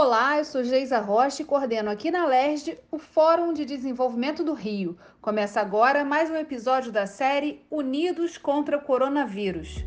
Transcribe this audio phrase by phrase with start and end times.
[0.00, 4.54] Olá, eu sou Geisa Rocha e coordeno aqui na LERJ o Fórum de Desenvolvimento do
[4.54, 4.96] Rio.
[5.20, 9.84] Começa agora mais um episódio da série Unidos contra o Coronavírus.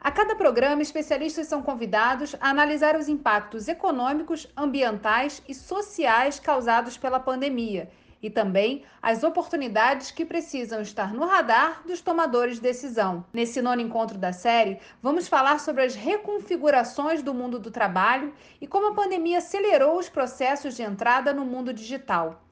[0.00, 6.96] A cada programa, especialistas são convidados a analisar os impactos econômicos, ambientais e sociais causados
[6.96, 7.90] pela pandemia
[8.22, 13.24] e também as oportunidades que precisam estar no radar dos tomadores de decisão.
[13.32, 18.66] Nesse nono encontro da série, vamos falar sobre as reconfigurações do mundo do trabalho e
[18.66, 22.42] como a pandemia acelerou os processos de entrada no mundo digital.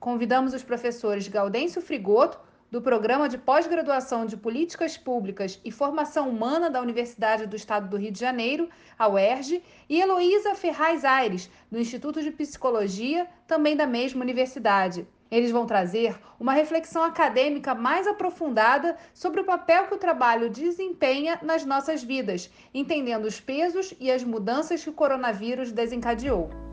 [0.00, 2.38] Convidamos os professores Gaudêncio Frigoto,
[2.74, 7.96] do Programa de Pós-Graduação de Políticas Públicas e Formação Humana da Universidade do Estado do
[7.96, 13.86] Rio de Janeiro, a UERJ, e Heloísa Ferraz Aires, do Instituto de Psicologia, também da
[13.86, 15.06] mesma universidade.
[15.30, 21.38] Eles vão trazer uma reflexão acadêmica mais aprofundada sobre o papel que o trabalho desempenha
[21.42, 26.63] nas nossas vidas, entendendo os pesos e as mudanças que o coronavírus desencadeou.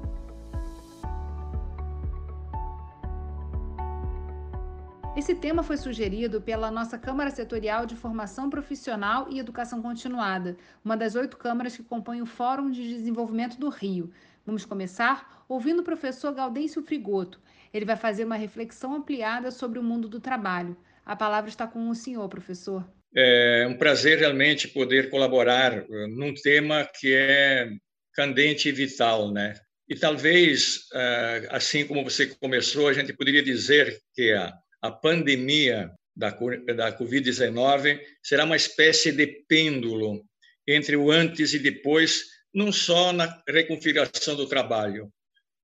[5.14, 10.96] Esse tema foi sugerido pela nossa Câmara Setorial de Formação Profissional e Educação Continuada, uma
[10.96, 14.10] das oito câmaras que compõem o Fórum de Desenvolvimento do Rio.
[14.46, 17.42] Vamos começar ouvindo o professor Gaudêncio Frigoto.
[17.74, 20.78] Ele vai fazer uma reflexão ampliada sobre o mundo do trabalho.
[21.06, 22.90] A palavra está com o senhor, professor.
[23.14, 27.70] É um prazer realmente poder colaborar eh, num tema que é
[28.14, 29.56] candente e vital, né?
[29.90, 35.92] E talvez, eh, assim como você começou, a gente poderia dizer que a a pandemia
[36.16, 40.24] da, da Covid-19 será uma espécie de pêndulo
[40.68, 45.12] entre o antes e depois, não só na reconfiguração do trabalho,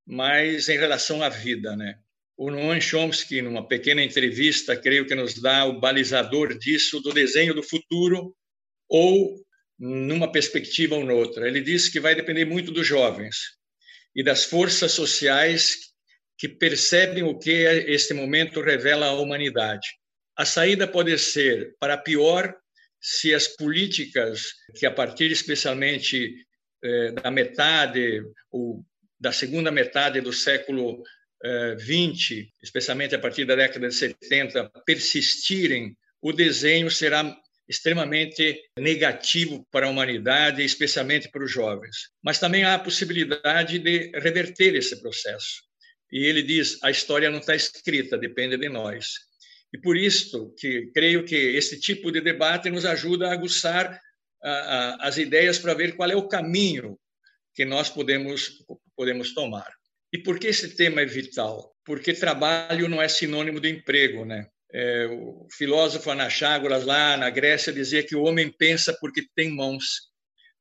[0.06, 2.00] mas em relação à vida, né?
[2.38, 7.54] O Noam Chomsky, numa pequena entrevista, creio que nos dá o balizador disso, do desenho
[7.54, 8.36] do futuro,
[8.88, 9.44] ou
[9.78, 11.48] numa perspectiva ou noutra.
[11.48, 13.58] Ele diz que vai depender muito dos jovens
[14.16, 15.87] e das forças sociais
[16.38, 17.52] que percebem o que
[17.88, 19.88] este momento revela à humanidade.
[20.36, 22.56] A saída pode ser para pior
[23.02, 26.46] se as políticas que a partir especialmente
[26.84, 28.22] eh, da metade
[28.52, 28.86] ou
[29.20, 31.02] da segunda metade do século
[31.80, 37.36] XX, eh, especialmente a partir da década de 70, persistirem, o desenho será
[37.68, 42.10] extremamente negativo para a humanidade, especialmente para os jovens.
[42.24, 45.67] Mas também há a possibilidade de reverter esse processo.
[46.12, 49.28] E ele diz: a história não está escrita, depende de nós.
[49.74, 54.00] E por isso que creio que esse tipo de debate nos ajuda a aguçar
[54.42, 56.98] a, a, as ideias para ver qual é o caminho
[57.54, 58.64] que nós podemos
[58.96, 59.72] podemos tomar.
[60.14, 61.76] E por que esse tema é vital?
[61.86, 64.48] Porque trabalho não é sinônimo de emprego, né?
[64.72, 70.10] É, o filósofo Anaxágoras lá na Grécia dizia que o homem pensa porque tem mãos.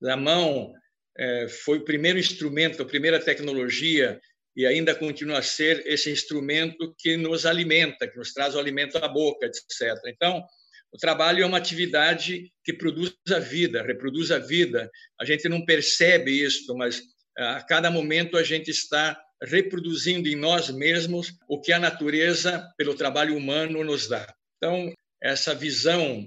[0.05, 0.73] A mão
[1.17, 4.21] é, foi o primeiro instrumento, a primeira tecnologia
[4.57, 8.97] e ainda continua a ser esse instrumento que nos alimenta, que nos traz o alimento
[8.97, 9.95] à boca, etc.
[10.07, 10.43] Então,
[10.91, 14.91] o trabalho é uma atividade que produz a vida, reproduz a vida.
[15.21, 17.03] A gente não percebe isso, mas
[17.37, 22.95] a cada momento a gente está reproduzindo em nós mesmos o que a natureza, pelo
[22.95, 24.27] trabalho humano, nos dá.
[24.57, 24.91] Então,
[25.23, 26.27] essa visão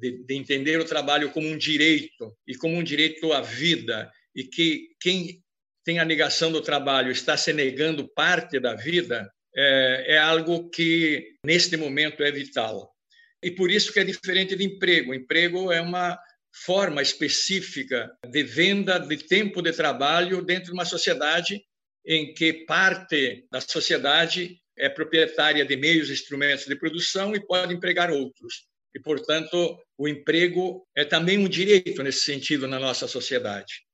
[0.00, 4.44] de, de entender o trabalho como um direito e como um direito à vida e
[4.44, 5.39] que quem
[5.84, 11.36] tem a negação do trabalho, está se negando parte da vida, é, é algo que,
[11.44, 12.92] neste momento, é vital.
[13.42, 15.10] E por isso que é diferente de emprego.
[15.10, 16.18] O emprego é uma
[16.52, 21.62] forma específica de venda de tempo de trabalho dentro de uma sociedade
[22.04, 27.74] em que parte da sociedade é proprietária de meios e instrumentos de produção e pode
[27.74, 28.66] empregar outros.
[28.94, 33.84] E, portanto, o emprego é também um direito nesse sentido na nossa sociedade.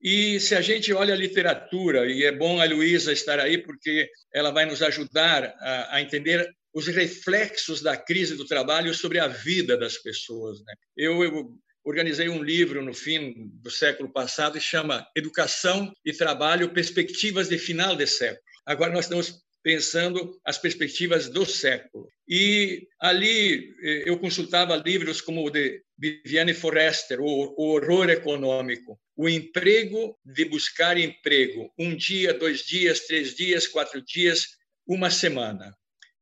[0.00, 4.08] E se a gente olha a literatura, e é bom a Luísa estar aí, porque
[4.32, 9.26] ela vai nos ajudar a, a, entender os reflexos da crise do trabalho sobre a
[9.26, 10.58] vida das pessoas.
[10.60, 10.74] Né?
[10.96, 11.50] Eu, eu
[11.84, 17.58] organizei um livro no fim do século passado que chama Educação e Trabalho Perspectivas de
[17.58, 18.42] Final de Século.
[18.66, 22.08] Agora nós estamos pensando as perspectivas do século.
[22.28, 29.28] E ali eh, eu consultava livros como o de Viviane Forrester, O Horror Econômico, O
[29.28, 34.56] Emprego de Buscar Emprego, um dia, dois dias, três dias, quatro dias,
[34.86, 35.74] uma semana.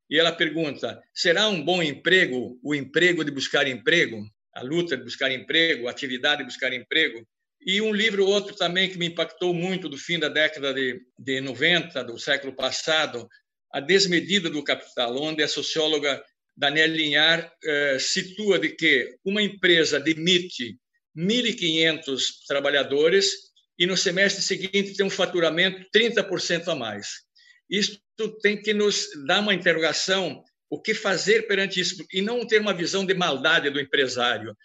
[0.09, 4.25] E ela pergunta: será um bom emprego o emprego de buscar emprego?
[4.55, 7.27] A luta de buscar emprego, a atividade de buscar emprego?
[7.67, 11.41] E um livro outro também que me impactou muito do fim da década de, de
[11.41, 13.29] 90, do século passado,
[13.73, 16.23] A Desmedida do Capital, onde a socióloga
[16.57, 20.77] Daniel Linhar eh, situa de que uma empresa demite
[21.17, 23.33] 1.500 trabalhadores
[23.79, 27.25] e no semestre seguinte tem um faturamento 30% a mais.
[27.69, 28.01] Isto
[28.41, 32.75] tem que nos dar uma interrogação o que fazer perante isso e não ter uma
[32.75, 34.57] visão de maldade do empresário.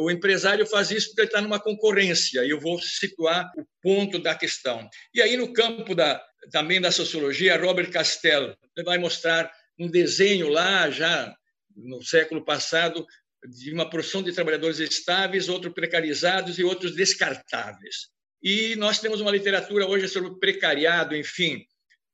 [0.00, 4.18] O empresário faz isso porque ele está numa concorrência, e eu vou situar o ponto
[4.18, 4.88] da questão.
[5.14, 10.90] E aí, no campo da, também da sociologia, Robert Castell vai mostrar um desenho lá,
[10.90, 11.34] já
[11.76, 13.06] no século passado,
[13.46, 18.08] de uma porção de trabalhadores estáveis, outros precarizados e outros descartáveis.
[18.42, 21.64] E nós temos uma literatura hoje sobre precariado, enfim.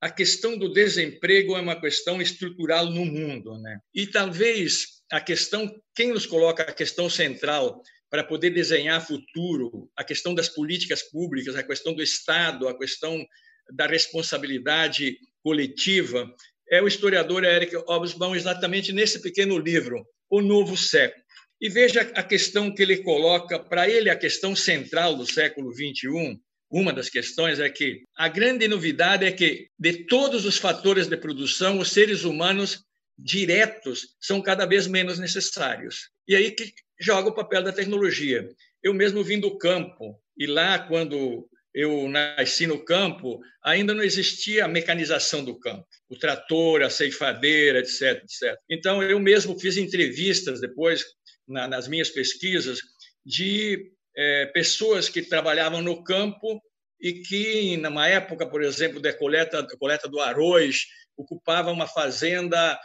[0.00, 3.78] A questão do desemprego é uma questão estrutural no mundo, né?
[3.94, 10.04] E talvez a questão, quem nos coloca a questão central para poder desenhar futuro, a
[10.04, 13.26] questão das políticas públicas, a questão do Estado, a questão
[13.72, 16.30] da responsabilidade coletiva,
[16.74, 21.22] é o historiador Eric Hobsbawm, exatamente nesse pequeno livro, O Novo Século.
[21.60, 26.36] E veja a questão que ele coloca, para ele, a questão central do século XXI,
[26.68, 31.16] uma das questões é que a grande novidade é que, de todos os fatores de
[31.16, 32.82] produção, os seres humanos
[33.16, 36.10] diretos são cada vez menos necessários.
[36.26, 38.48] E aí que joga o papel da tecnologia.
[38.82, 44.64] Eu mesmo vim do campo, e lá, quando eu nasci no campo, ainda não existia
[44.64, 48.56] a mecanização do campo, o trator, a ceifadeira, etc, etc.
[48.70, 51.04] Então, eu mesmo fiz entrevistas depois,
[51.48, 52.78] na, nas minhas pesquisas,
[53.26, 56.62] de é, pessoas que trabalhavam no campo
[57.00, 60.86] e que, numa época, por exemplo, da coleta, da coleta do arroz,
[61.16, 62.78] ocupava uma fazenda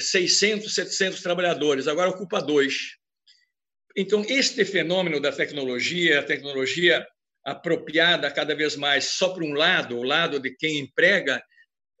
[0.00, 2.98] 600, é, 700 trabalhadores, agora ocupa dois.
[3.96, 7.06] Então, este fenômeno da tecnologia, a tecnologia
[7.50, 11.42] apropriada cada vez mais só para um lado, o lado de quem emprega,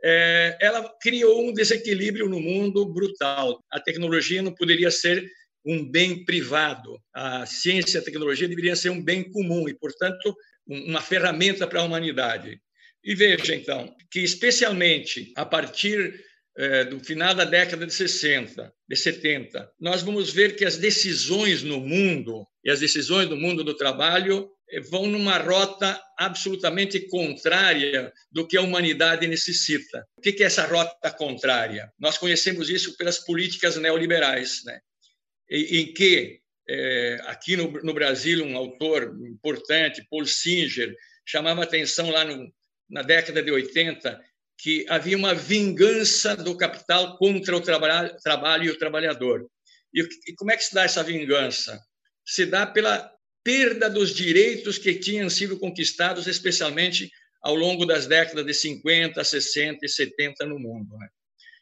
[0.02, 3.64] é, ela criou um desequilíbrio no mundo brutal.
[3.70, 5.28] A tecnologia não poderia ser
[5.64, 6.98] um bem privado.
[7.12, 10.34] A ciência e a tecnologia deveriam ser um bem comum e, portanto,
[10.66, 12.60] uma ferramenta para a humanidade.
[13.02, 16.24] E veja, então, que especialmente a partir
[16.56, 21.62] é, do final da década de 60, de 70, nós vamos ver que as decisões
[21.62, 24.50] no mundo e as decisões do mundo do trabalho
[24.90, 30.06] vão numa rota absolutamente contrária do que a humanidade necessita.
[30.16, 31.92] O que é essa rota contrária?
[31.98, 34.80] Nós conhecemos isso pelas políticas neoliberais, né?
[35.50, 40.94] em que, é, aqui no, Brasil, um autor importante, Paul Singer,
[41.24, 42.52] chamava atenção lá no,
[42.88, 44.20] na década de 80
[44.58, 49.48] que havia uma vingança do capital contra o traba trabalho e o trabalhador.
[49.94, 51.80] E, e como é que se dá essa vingança?
[52.26, 53.10] Se dá pela
[53.44, 57.10] perda dos direitos que tinham sido conquistados, especialmente
[57.42, 60.96] ao longo das décadas de 50, 60 e 70 no mundo.
[60.96, 61.08] Né?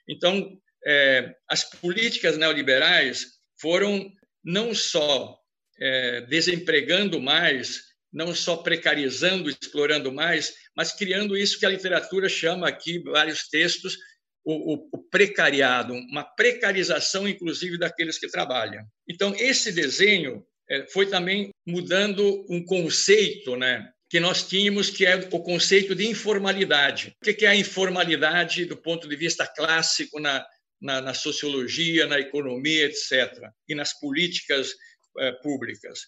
[0.08, 3.26] Então, é, as políticas neoliberais
[3.60, 4.10] foram
[4.42, 5.38] não só
[5.78, 7.82] é, desempregando mais,
[8.12, 13.98] não só precarizando, explorando mais, mas criando isso que a literatura chama aqui, vários textos,
[14.44, 18.86] o, o, precariado, uma precarização, inclusive, daqueles que trabalham.
[19.08, 20.46] Então, esse desenho
[20.92, 27.14] foi também mudando um conceito né, que nós tínhamos, que é o conceito de informalidade.
[27.20, 30.46] O que é a informalidade do ponto de vista clássico na,
[30.80, 34.72] na, na sociologia, na economia, etc., e nas políticas
[35.18, 36.00] é, públicas?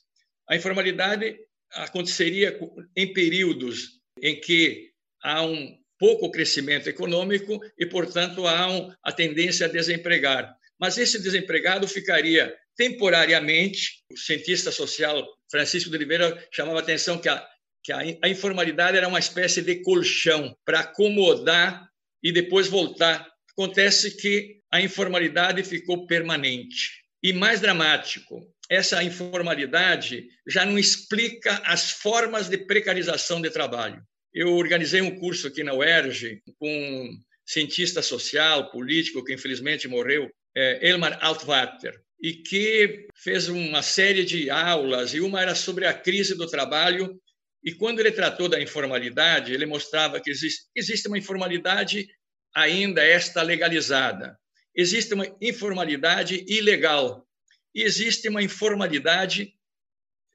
[0.48, 1.36] A informalidade
[1.72, 2.58] aconteceria
[2.96, 4.90] em períodos em que
[5.22, 10.54] há um pouco crescimento econômico e, portanto, há um, a tendência a desempregar.
[10.80, 14.04] Mas esse desempregado ficaria temporariamente.
[14.10, 17.46] O cientista social Francisco de Oliveira chamava a atenção que a,
[17.82, 21.86] que a, a informalidade era uma espécie de colchão para acomodar
[22.22, 23.28] e depois voltar.
[23.50, 27.02] Acontece que a informalidade ficou permanente.
[27.22, 34.00] E mais dramático, essa informalidade já não explica as formas de precarização de trabalho.
[34.32, 40.30] Eu organizei um curso aqui na UERJ com um cientista social, político, que infelizmente morreu,
[40.54, 45.94] é, Elmar Altvater, e que fez uma série de aulas, e uma era sobre a
[45.94, 47.20] crise do trabalho.
[47.62, 52.08] E quando ele tratou da informalidade, ele mostrava que existe, existe uma informalidade
[52.54, 54.36] ainda esta legalizada,
[54.74, 57.28] existe uma informalidade ilegal,
[57.74, 59.54] e existe uma informalidade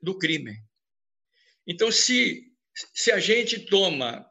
[0.02, 0.56] do crime.
[1.68, 2.52] Então, se,
[2.94, 4.26] se a gente toma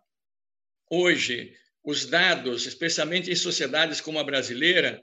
[0.91, 1.55] hoje
[1.85, 5.03] os dados, especialmente em sociedades como a brasileira,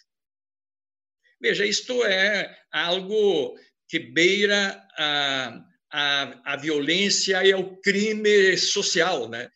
[1.41, 9.51] Veja, isto é algo que beira a, a, a violência e ao crime social, né?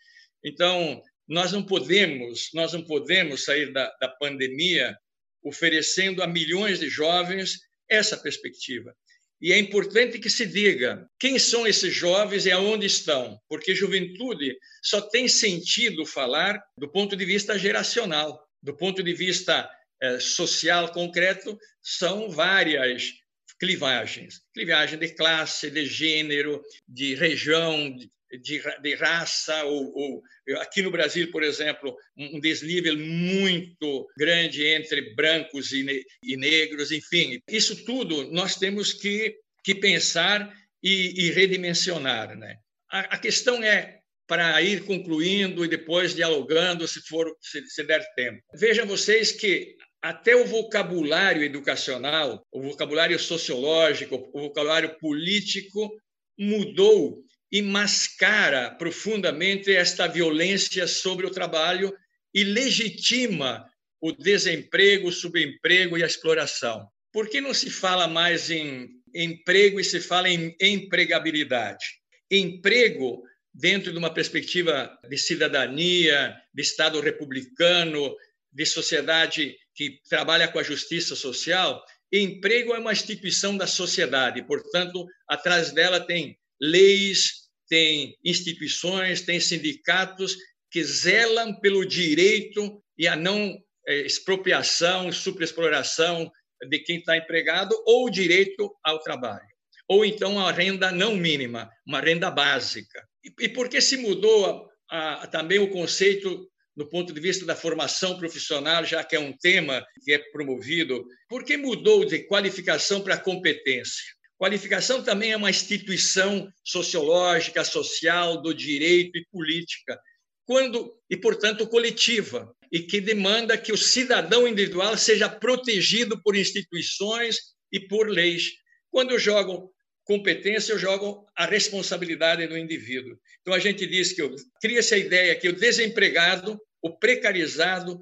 [0.44, 4.96] Então, nós não podemos, nós não podemos sair da, da pandemia
[5.42, 8.94] oferecendo a milhões de jovens essa perspectiva.
[9.40, 14.56] E é importante que se diga quem são esses jovens e aonde estão, porque juventude
[14.82, 19.68] só tem sentido falar do ponto de vista geracional, do ponto de vista
[20.00, 23.10] eh, social concreto, são várias
[23.58, 27.96] clivagens clivagem de classe, de gênero, de região,
[28.38, 30.22] de raça, ou, ou,
[30.60, 36.90] aqui no Brasil, por exemplo, um desnível muito grande entre brancos e, ne, e negros,
[36.90, 37.40] enfim.
[37.48, 42.36] Isso tudo nós temos que, que pensar e, e redimensionar.
[42.36, 42.56] Né?
[42.90, 48.02] A, a questão é para ir concluindo e depois dialogando, se for se, se der
[48.14, 48.40] tempo.
[48.54, 55.94] Vejam vocês que até o vocabulário educacional, o vocabulário sociológico, o vocabulário político
[56.38, 61.94] mudou e mascara profundamente esta violência sobre o trabalho
[62.34, 63.68] e legitima
[64.00, 66.88] o desemprego, o subemprego e a exploração.
[67.12, 71.84] Por que não se fala mais em emprego e se fala em empregabilidade?
[72.30, 78.16] Emprego, dentro de uma perspectiva de cidadania, de Estado republicano,
[78.50, 85.06] de sociedade que trabalha com a justiça social, emprego é uma instituição da sociedade, portanto,
[85.28, 90.36] atrás dela tem leis, tem instituições, tem sindicatos
[90.70, 96.30] que zelam pelo direito e a não é, expropriação, superexploração
[96.68, 99.46] de quem está empregado ou o direito ao trabalho.
[99.88, 103.06] Ou então a renda não mínima, uma renda básica.
[103.40, 107.54] E, por que se mudou a, a, também o conceito do ponto de vista da
[107.54, 111.04] formação profissional, já que é um tema que é promovido?
[111.28, 114.04] Por que mudou de qualificação para competência?
[114.42, 119.96] Qualificação também é uma instituição sociológica, social, do direito e política,
[120.44, 127.38] quando e portanto coletiva, e que demanda que o cidadão individual seja protegido por instituições
[127.70, 128.50] e por leis.
[128.90, 129.72] Quando jogo
[130.02, 133.16] competência, jogo a responsabilidade do indivíduo.
[133.42, 134.28] Então a gente diz que
[134.60, 138.00] cria-se a ideia que o desempregado, o precarizado,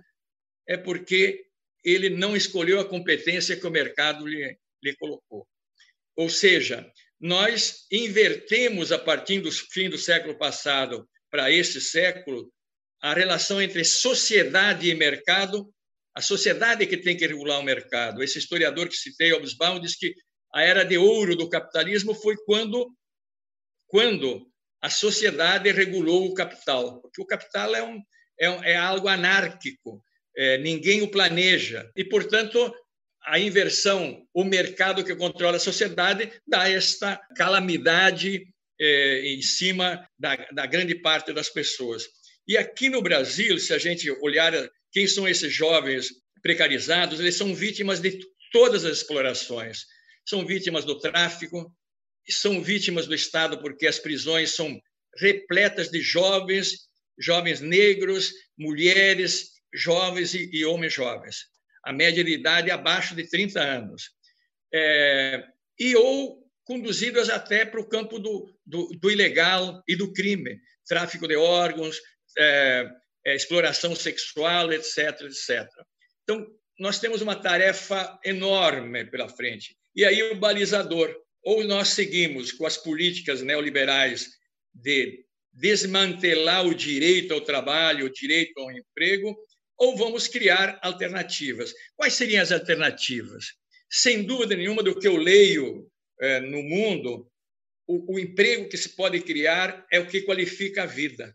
[0.66, 1.44] é porque
[1.84, 5.46] ele não escolheu a competência que o mercado lhe, lhe colocou.
[6.20, 6.86] Ou seja,
[7.18, 12.52] nós invertemos a partir do fim do século passado para este século
[13.00, 15.72] a relação entre sociedade e mercado.
[16.14, 18.22] A sociedade que tem que regular o mercado.
[18.22, 20.14] Esse historiador que citei, Hobsbawm, diz que
[20.52, 22.94] a era de ouro do capitalismo foi quando,
[23.86, 24.46] quando
[24.82, 27.98] a sociedade regulou o capital, porque o capital é, um,
[28.38, 30.04] é, é algo anárquico,
[30.36, 32.74] é, ninguém o planeja e, portanto,
[33.24, 38.46] a inversão, o mercado que controla a sociedade, dá esta calamidade
[38.80, 42.04] é, em cima da, da grande parte das pessoas.
[42.48, 44.52] E aqui no Brasil, se a gente olhar
[44.90, 46.08] quem são esses jovens
[46.42, 48.18] precarizados, eles são vítimas de
[48.50, 49.84] todas as explorações.
[50.26, 51.72] São vítimas do tráfico,
[52.28, 54.80] são vítimas do Estado, porque as prisões são
[55.18, 61.50] repletas de jovens, jovens negros, mulheres, jovens e, e homens jovens
[61.84, 64.10] a média de idade abaixo de 30 anos.
[64.72, 65.44] É,
[65.78, 71.26] e ou conduzidas até para o campo do, do, do, ilegal e do crime, tráfico
[71.26, 72.00] de órgãos,
[72.38, 72.88] é,
[73.26, 75.66] é, exploração sexual, etc, etc.
[76.22, 76.46] Então,
[76.78, 79.76] nós temos uma tarefa enorme pela frente.
[79.94, 84.28] E aí o balizador, ou nós seguimos com as políticas neoliberais
[84.72, 89.36] de desmantelar o direito ao trabalho, o direito ao emprego,
[89.80, 91.72] ou vamos criar alternativas.
[91.96, 93.54] Quais seriam as alternativas?
[93.90, 97.26] Sem dúvida nenhuma, do que eu leio é, no mundo,
[97.86, 101.34] o, o emprego que se pode criar é o que qualifica a vida.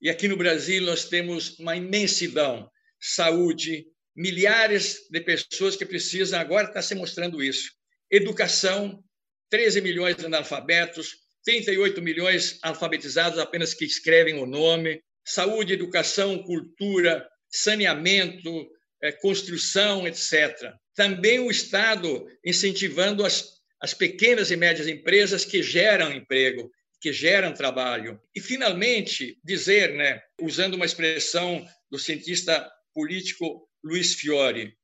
[0.00, 6.68] E aqui no Brasil nós temos uma imensidão, saúde, milhares de pessoas que precisam, agora
[6.68, 7.72] está se mostrando isso.
[8.08, 9.02] Educação,
[9.50, 17.28] 13 milhões de analfabetos, 38 milhões alfabetizados apenas que escrevem o nome, saúde, educação, cultura,
[17.54, 18.68] saneamento,
[19.02, 20.72] é, construção, etc.
[20.94, 26.70] Também o Estado incentivando as, as pequenas e médias empresas que geram emprego,
[27.00, 28.20] que geram trabalho.
[28.34, 34.74] E, finalmente, dizer, né, usando uma expressão do cientista político Luiz Fiore,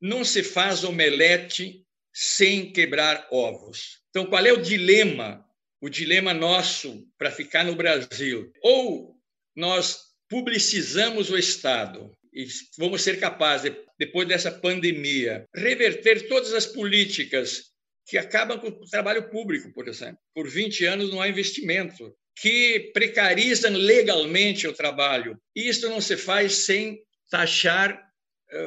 [0.00, 4.00] não se faz omelete sem quebrar ovos.
[4.10, 5.44] Então, qual é o dilema?
[5.80, 8.50] O dilema nosso para ficar no Brasil?
[8.62, 9.14] Ou
[9.54, 17.70] nós publicizamos o Estado e vamos ser capazes, depois dessa pandemia, reverter todas as políticas
[18.06, 20.18] que acabam com o trabalho público, por exemplo.
[20.34, 25.40] Por 20 anos não há investimento, que precarizam legalmente o trabalho.
[25.54, 28.06] E isso não se faz sem taxar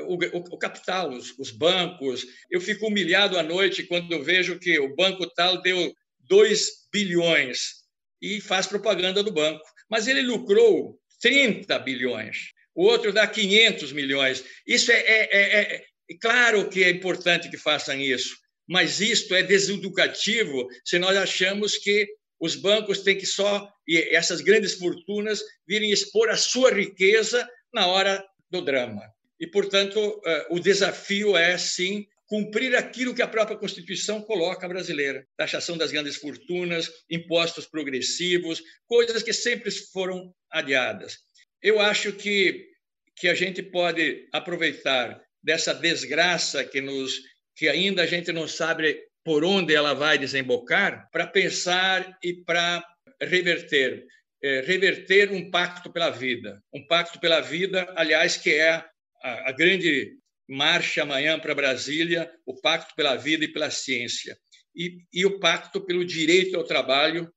[0.08, 2.26] o, o, o, capital, os, os, bancos.
[2.50, 7.86] Eu fico humilhado à noite quando eu vejo que o banco tal deu 2 bilhões
[8.22, 9.64] e faz propaganda do banco.
[9.90, 14.44] Mas ele lucrou 30 bilhões, o outro dá 500 milhões.
[14.66, 19.44] Isso é, é, é, é claro que é importante que façam isso, mas isto é
[19.44, 22.08] deseducativo se nós achamos que
[22.40, 23.70] os bancos têm que só,
[24.12, 29.04] essas grandes fortunas, virem expor a sua riqueza na hora do drama.
[29.40, 35.26] E, portanto, eh, o desafio é, sim, cumprir aquilo que a própria Constituição coloca brasileira:
[35.36, 41.18] taxação das grandes fortunas, impostos progressivos, coisas que sempre foram adiadas.
[41.62, 42.68] Eu acho que,
[43.16, 47.20] que a gente pode aproveitar dessa desgraça que nos
[47.56, 52.86] que ainda a gente não sabe por onde ela vai desembocar para pensar e para
[53.22, 54.06] reverter
[54.42, 59.52] é, reverter um pacto pela vida um pacto pela vida aliás que é a, a
[59.52, 60.18] grande
[60.50, 64.36] marcha amanhã para Brasília o pacto pela vida e pela ciência
[64.76, 67.32] e, e o pacto pelo direito ao trabalho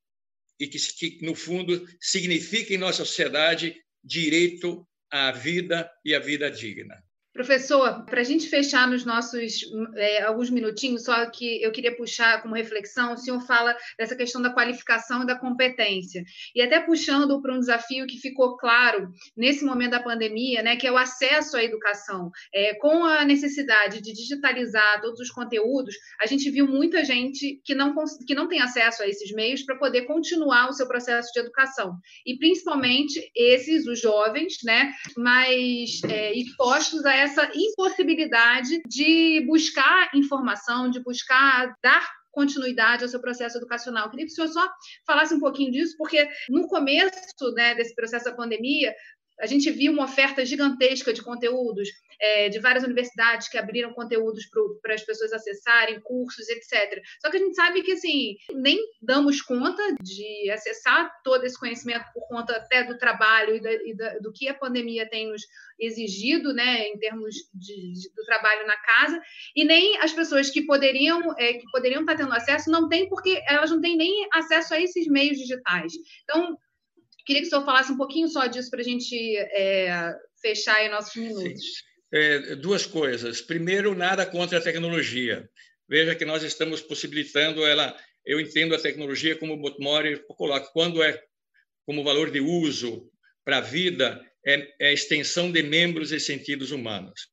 [0.59, 6.51] e que, que, no fundo, significa em nossa sociedade direito à vida e à vida
[6.51, 6.95] digna.
[7.33, 9.63] Professor, para a gente fechar nos nossos
[9.97, 14.43] é, alguns minutinhos, só que eu queria puxar como reflexão, o senhor fala dessa questão
[14.43, 16.23] da qualificação e da competência.
[16.55, 20.87] E até puxando para um desafio que ficou claro nesse momento da pandemia, né, que
[20.87, 22.31] é o acesso à educação.
[22.53, 27.75] É, com a necessidade de digitalizar todos os conteúdos, a gente viu muita gente que
[27.75, 27.95] não,
[28.27, 31.97] que não tem acesso a esses meios para poder continuar o seu processo de educação.
[32.27, 40.91] E principalmente esses, os jovens, né, mais é, expostos a essa impossibilidade de buscar informação,
[40.91, 44.07] de buscar dar continuidade ao seu processo educacional.
[44.07, 44.69] Eu queria que o senhor só
[45.07, 48.93] falasse um pouquinho disso, porque no começo né, desse processo da pandemia,
[49.43, 51.89] a gente viu uma oferta gigantesca de conteúdos
[52.21, 54.45] é, de várias universidades que abriram conteúdos
[54.81, 57.03] para as pessoas acessarem, cursos, etc.
[57.21, 62.05] Só que a gente sabe que, assim, nem damos conta de acessar todo esse conhecimento
[62.15, 65.43] por conta até do trabalho e, da, e da, do que a pandemia tem nos
[65.77, 69.21] exigido, né, em termos de, de, do trabalho na casa,
[69.57, 73.43] e nem as pessoas que poderiam, é, que poderiam estar tendo acesso não têm, porque
[73.49, 75.93] elas não têm nem acesso a esses meios digitais.
[76.23, 76.57] Então,
[77.25, 80.89] Queria que o senhor falasse um pouquinho só disso para a gente é, fechar aí
[80.89, 81.65] nossos minutos.
[82.13, 83.41] É, duas coisas.
[83.41, 85.49] Primeiro, nada contra a tecnologia.
[85.89, 87.97] Veja que nós estamos possibilitando ela.
[88.25, 91.23] Eu entendo a tecnologia como o Botmore coloca, quando é
[91.87, 93.11] como valor de uso
[93.45, 97.29] para a vida, é, é, a extensão de membros e sentidos humanos.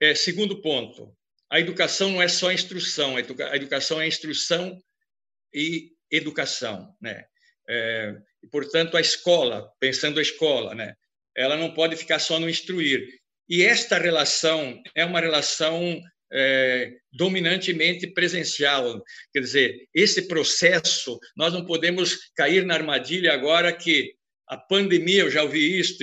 [0.00, 1.14] É, segundo ponto,
[1.50, 4.78] a educação não é só instrução, a educação é instrução
[5.52, 7.24] e educação, né?
[7.68, 10.94] É, e, portanto, a escola, pensando a escola, né,
[11.36, 13.06] ela não pode ficar só no instruir.
[13.48, 16.00] E esta relação é uma relação
[16.32, 19.02] é, dominantemente presencial.
[19.32, 24.14] Quer dizer, esse processo, nós não podemos cair na armadilha agora que
[24.48, 25.96] a pandemia, eu já ouvi isso,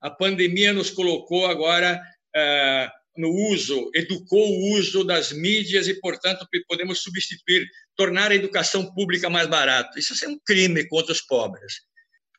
[0.00, 2.00] a pandemia nos colocou agora
[2.34, 8.92] é, no uso, educou o uso das mídias e, portanto, podemos substituir, tornar a educação
[8.94, 9.98] pública mais barata.
[9.98, 11.74] Isso é um crime contra os pobres.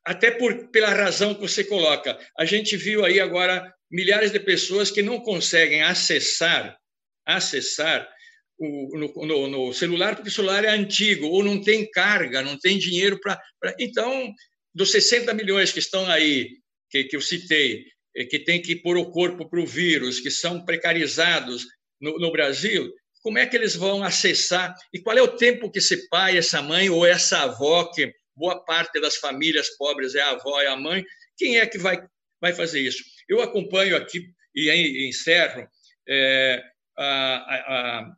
[0.06, 2.18] Até por, pela razão que você coloca.
[2.38, 6.78] A gente viu aí agora milhares de pessoas que não conseguem acessar,
[7.26, 8.10] acessar
[8.58, 12.58] o, no, no, no, celular, porque o celular é antigo, ou não tem carga, não
[12.58, 13.39] tem dinheiro para.
[13.80, 14.34] Então,
[14.74, 16.50] dos 60 milhões que estão aí,
[16.89, 17.86] que, que eu citei,
[18.30, 21.66] que tem que pôr o corpo para o vírus, que são precarizados
[22.00, 22.92] no, no, Brasil,
[23.24, 24.76] como é que eles vão acessar?
[24.94, 28.64] E qual é o tempo que esse pai, essa mãe ou essa avó, que boa
[28.64, 31.06] parte das famílias pobres é a avó e a mãe,
[31.38, 32.06] quem é que vai,
[32.42, 33.02] vai fazer isso?
[33.28, 35.66] Eu acompanho aqui, e encerro,
[36.08, 36.62] é,
[36.98, 38.16] a, a,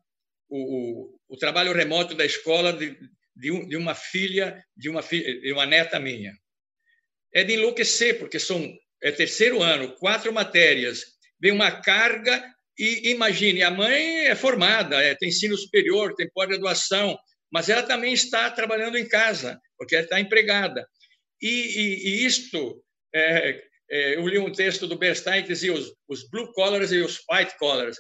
[0.50, 2.98] o, o, trabalho remoto da escola de,
[3.36, 6.34] de, um, de uma filha, de uma, filha, de uma neta minha.
[7.32, 11.06] É de enlouquecer, porque são é terceiro ano, quatro matérias,
[11.40, 12.44] vem uma carga
[12.78, 17.18] e imagine, a mãe é formada, é, tem ensino superior, tem pós-graduação,
[17.52, 20.86] mas ela também está trabalhando em casa, porque ela está empregada.
[21.42, 22.84] E, e, e isto,
[23.14, 26.98] é, é, eu li um texto do Bernstein que dizia os, os blue collars e
[26.98, 27.98] os white collars.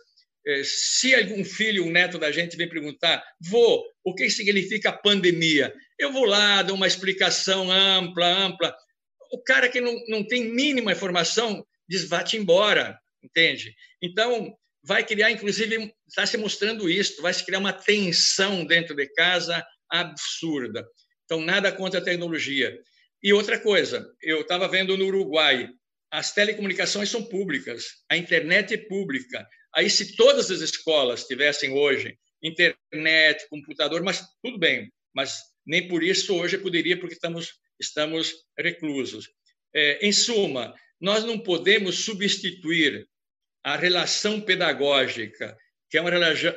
[0.47, 5.73] É, se algum filho, um neto da gente vem perguntar, vô, o que significa pandemia?
[5.97, 8.75] Eu vou lá, dou uma explicação ampla, ampla,
[9.31, 13.75] o cara que não, não tem mínima informação diz vá-te embora, entende?
[14.01, 14.55] Então,
[14.85, 19.65] vai criar, inclusive, está se mostrando isso, vai se criar uma tensão dentro de casa
[19.89, 20.85] absurda.
[21.25, 22.77] Então, nada contra a tecnologia.
[23.21, 25.67] E outra coisa, eu estava vendo no Uruguai,
[26.11, 29.47] as telecomunicações são públicas, a internet é pública.
[29.73, 36.03] Aí, se todas as escolas tivessem hoje internet, computador, mas tudo bem, mas nem por
[36.03, 39.27] isso hoje poderia, porque estamos estamos reclusos.
[39.73, 43.07] É, em suma, nós não podemos substituir
[43.65, 45.57] a relação pedagógica,
[45.89, 46.01] que é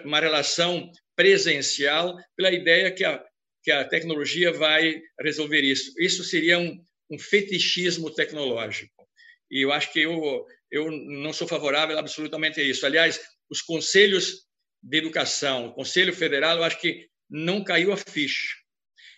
[0.05, 3.25] uma, relação presencial, pela ideia que a,
[3.65, 5.95] que a tecnologia vai resolver isso.
[5.99, 6.79] Isso seria um,
[7.11, 9.09] um fetichismo tecnológico.
[9.51, 12.85] E eu acho que eu, eu não sou favorável absolutamente a isso.
[12.85, 13.19] Aliás,
[13.49, 14.47] os conselhos
[14.83, 18.55] de educação, o Conselho Federal, eu acho que não caiu a ficha.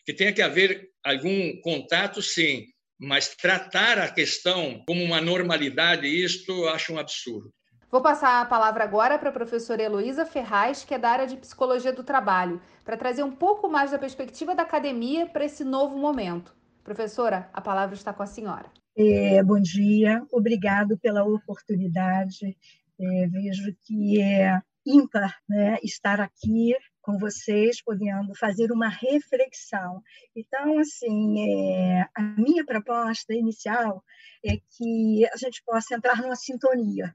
[0.07, 6.53] Que tenha que haver algum contato, sim, mas tratar a questão como uma normalidade, isto
[6.53, 7.53] eu acho um absurdo.
[7.91, 11.37] Vou passar a palavra agora para a professora Heloísa Ferraz, que é da área de
[11.37, 15.99] Psicologia do Trabalho, para trazer um pouco mais da perspectiva da academia para esse novo
[15.99, 16.55] momento.
[16.85, 18.71] Professora, a palavra está com a senhora.
[18.97, 22.57] É, bom dia, obrigado pela oportunidade.
[23.01, 30.01] É, vejo que é ímpar né, estar aqui com vocês, podendo fazer uma reflexão.
[30.37, 34.05] Então, assim, é, a minha proposta inicial
[34.45, 37.15] é que a gente possa entrar numa sintonia,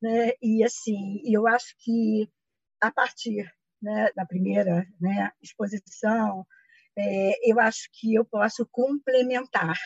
[0.00, 0.32] né?
[0.42, 2.28] E assim, eu acho que
[2.80, 3.50] a partir
[3.82, 6.46] né, da primeira né, exposição,
[6.96, 9.76] é, eu acho que eu posso complementar.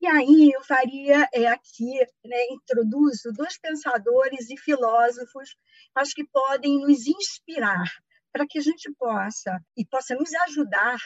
[0.00, 5.56] E aí eu faria é, aqui, né, introduzo dois pensadores e filósofos,
[5.94, 7.84] acho que podem nos inspirar
[8.32, 10.98] para que a gente possa e possa nos ajudar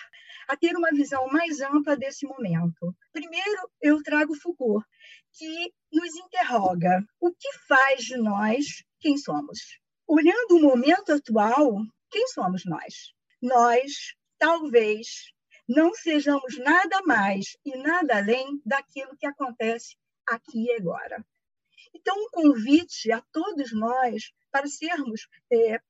[0.48, 2.94] a ter uma visão mais ampla desse momento.
[3.12, 4.84] Primeiro, eu trago Foucault,
[5.32, 9.58] que nos interroga o que faz de nós quem somos.
[10.06, 13.14] Olhando o momento atual, quem somos nós?
[13.40, 15.32] Nós, talvez,
[15.68, 21.24] não sejamos nada mais e nada além daquilo que acontece aqui e agora.
[21.94, 25.80] Então, um convite a todos nós para sermos é,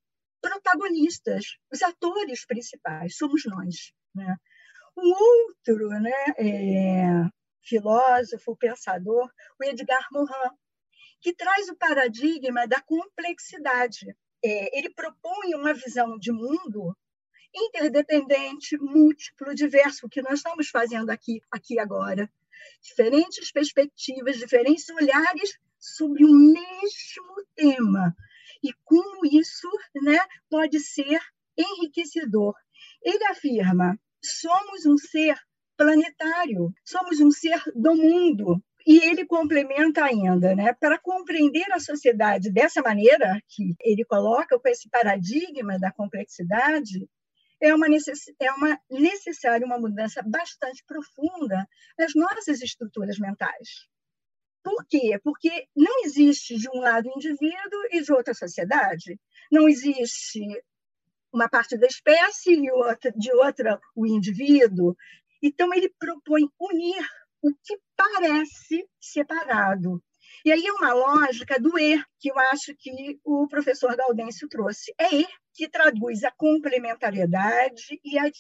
[0.42, 3.92] protagonistas, os atores principais, somos nós.
[4.14, 4.36] Né?
[4.96, 7.28] Um outro né, é,
[7.62, 10.56] filósofo, pensador, o Edgar Morin,
[11.20, 14.14] que traz o paradigma da complexidade.
[14.44, 16.94] É, ele propõe uma visão de mundo
[17.54, 22.30] interdependente, múltiplo, diverso, o que nós estamos fazendo aqui, aqui agora.
[22.80, 28.14] Diferentes perspectivas, diferentes olhares sobre o mesmo tema,
[28.62, 29.68] e como isso
[30.02, 31.20] né, pode ser
[31.56, 32.54] enriquecedor.
[33.02, 35.36] Ele afirma: somos um ser
[35.76, 38.62] planetário, somos um ser do mundo.
[38.84, 40.72] E ele complementa ainda, né?
[40.74, 47.08] Para compreender a sociedade dessa maneira que ele coloca com esse paradigma da complexidade,
[47.60, 48.24] é uma, necess...
[48.40, 51.64] é uma necessária uma mudança bastante profunda
[51.96, 53.86] nas nossas estruturas mentais.
[54.62, 55.18] Por quê?
[55.22, 59.18] Porque não existe de um lado o indivíduo e de outra a sociedade.
[59.50, 60.40] Não existe
[61.32, 64.94] uma parte da espécie e outra, de outra o indivíduo.
[65.42, 67.04] Então, ele propõe unir
[67.42, 70.02] o que parece separado.
[70.44, 74.94] E aí é uma lógica do E, que eu acho que o professor Gaudêncio trouxe.
[74.98, 78.30] É E que traduz a complementariedade e a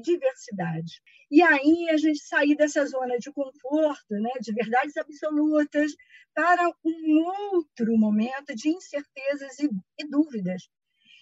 [0.00, 1.02] diversidade.
[1.30, 5.92] E aí a gente sair dessa zona de conforto, né, de verdades absolutas,
[6.32, 10.68] para um outro momento de incertezas e, e dúvidas.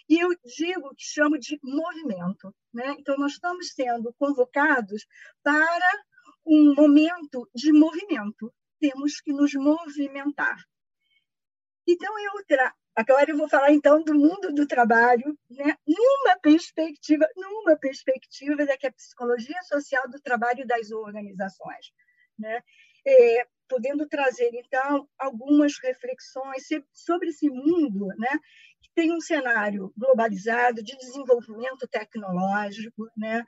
[0.08, 2.54] E eu digo que chamo de movimento.
[2.72, 2.94] Né?
[2.98, 5.06] Então, nós estamos sendo convocados
[5.42, 6.02] para
[6.46, 8.52] um momento de movimento.
[8.80, 10.56] Temos que nos movimentar.
[11.86, 12.74] Então, eu tra...
[12.94, 15.76] agora eu vou falar então do mundo do trabalho, né?
[15.86, 21.92] numa perspectiva, numa perspectiva da que a psicologia social do trabalho das organizações,
[22.38, 22.62] né?
[23.06, 28.30] É, podendo trazer então algumas reflexões sobre esse mundo, né?
[28.82, 33.42] Que tem um cenário globalizado de desenvolvimento tecnológico, né?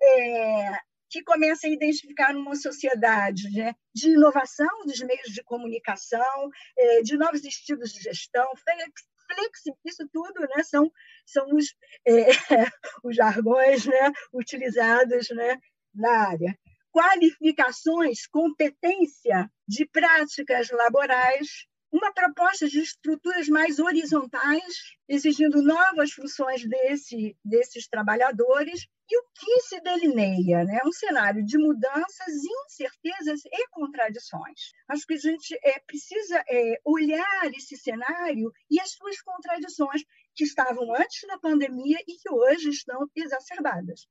[0.00, 0.78] É,
[1.14, 7.16] que começa a identificar uma sociedade né, de inovação dos meios de comunicação, é, de
[7.16, 10.90] novos estilos de gestão, flexível, isso tudo né, são,
[11.24, 11.66] são os,
[12.04, 12.26] é,
[13.04, 15.56] os jargões né, utilizados né,
[15.94, 16.58] na área.
[16.90, 27.36] Qualificações, competência de práticas laborais uma proposta de estruturas mais horizontais, exigindo novas funções desse,
[27.44, 30.64] desses trabalhadores, e o que se delineia?
[30.64, 30.80] Né?
[30.84, 32.34] Um cenário de mudanças,
[32.66, 34.72] incertezas e contradições.
[34.88, 40.02] Acho que a gente é, precisa é, olhar esse cenário e as suas contradições,
[40.34, 44.08] que estavam antes da pandemia e que hoje estão exacerbadas.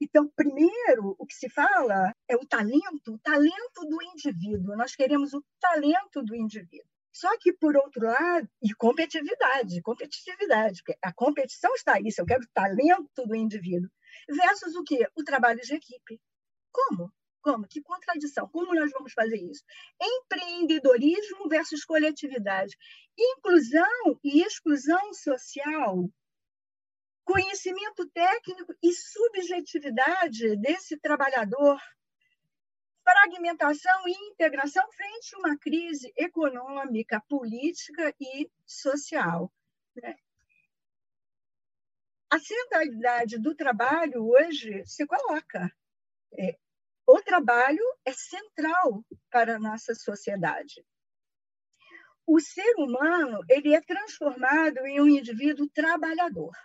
[0.00, 4.76] Então, primeiro, o que se fala é o talento, o talento do indivíduo.
[4.76, 6.93] Nós queremos o talento do indivíduo.
[7.14, 12.42] Só que, por outro lado, e competitividade, competitividade, porque a competição está isso, eu quero
[12.42, 13.88] o talento do indivíduo,
[14.28, 15.08] versus o quê?
[15.14, 16.20] O trabalho de equipe.
[16.72, 17.12] Como?
[17.40, 17.68] Como?
[17.68, 18.48] Que contradição?
[18.48, 19.62] Como nós vamos fazer isso?
[20.02, 22.76] Empreendedorismo versus coletividade.
[23.16, 26.10] Inclusão e exclusão social.
[27.24, 31.78] Conhecimento técnico e subjetividade desse trabalhador
[33.04, 39.52] fragmentação e integração frente a uma crise econômica, política e social.
[39.94, 40.16] Né?
[42.30, 45.70] A centralidade do trabalho hoje se coloca.
[46.36, 46.58] É,
[47.06, 50.84] o trabalho é central para a nossa sociedade.
[52.26, 56.56] O ser humano ele é transformado em um indivíduo trabalhador.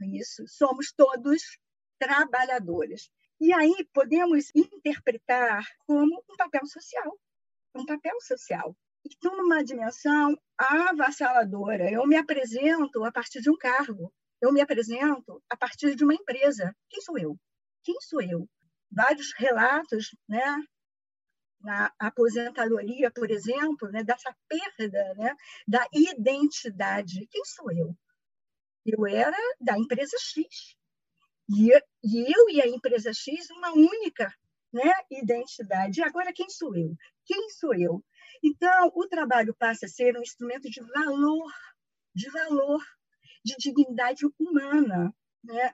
[0.00, 1.58] Isso, somos todos
[1.98, 3.10] trabalhadores.
[3.40, 7.18] E aí podemos interpretar como um papel social,
[7.74, 8.76] um papel social.
[9.02, 15.42] Então, numa dimensão avassaladora, eu me apresento a partir de um cargo, eu me apresento
[15.48, 16.76] a partir de uma empresa.
[16.90, 17.34] Quem sou eu?
[17.82, 18.46] Quem sou eu?
[18.90, 20.62] Vários relatos, né?
[21.62, 25.34] Na aposentadoria, por exemplo, né, dessa perda né,
[25.66, 27.26] da identidade.
[27.30, 27.94] Quem sou eu?
[28.84, 30.76] Eu era da empresa X.
[31.50, 34.32] E, eu e a empresa X, uma única
[34.72, 36.00] né, identidade.
[36.00, 36.94] E agora, quem sou eu?
[37.26, 38.04] Quem sou eu?
[38.42, 41.52] Então, o trabalho passa a ser um instrumento de valor,
[42.14, 42.80] de valor,
[43.44, 45.12] de dignidade humana.
[45.42, 45.72] Né?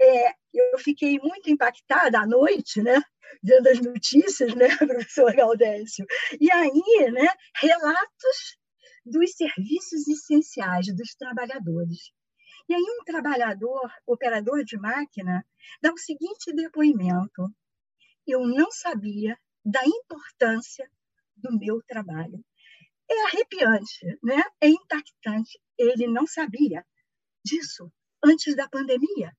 [0.00, 3.02] É, eu fiquei muito impactada à noite, né,
[3.42, 6.06] vendo as notícias, né, professor Gaudêncio.
[6.40, 7.28] E aí, né,
[7.60, 8.58] relatos
[9.04, 12.12] dos serviços essenciais dos trabalhadores.
[12.70, 15.44] E aí um trabalhador, operador de máquina,
[15.82, 17.52] dá o seguinte depoimento:
[18.24, 20.88] eu não sabia da importância
[21.34, 22.44] do meu trabalho.
[23.10, 24.40] É arrepiante, né?
[24.60, 25.60] É impactante.
[25.76, 26.86] Ele não sabia
[27.44, 29.36] disso antes da pandemia.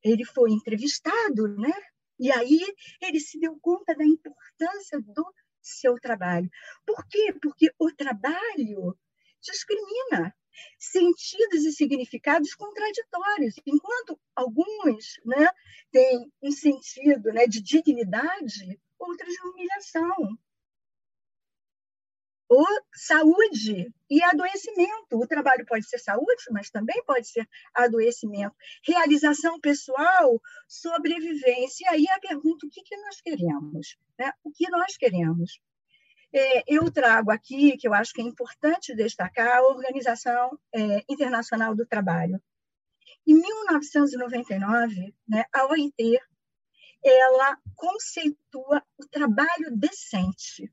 [0.00, 1.74] Ele foi entrevistado, né?
[2.16, 2.60] E aí
[3.02, 6.48] ele se deu conta da importância do seu trabalho.
[6.86, 7.34] Por quê?
[7.42, 8.96] Porque o trabalho
[9.42, 10.32] discrimina
[10.78, 13.54] sentidos e significados contraditórios.
[13.66, 15.48] Enquanto alguns né,
[15.90, 20.38] têm um sentido né, de dignidade, outros de humilhação.
[22.48, 25.18] Ou saúde e adoecimento.
[25.18, 28.56] O trabalho pode ser saúde, mas também pode ser adoecimento.
[28.82, 31.84] Realização pessoal, sobrevivência.
[31.84, 33.98] E aí a pergunta: o que, que nós queremos?
[34.18, 34.32] Né?
[34.42, 35.60] O que nós queremos?
[36.32, 41.74] É, eu trago aqui, que eu acho que é importante destacar, a Organização é, Internacional
[41.74, 42.40] do Trabalho.
[43.26, 46.18] Em 1999, né, a OIT
[47.04, 50.70] ela conceitua o trabalho decente.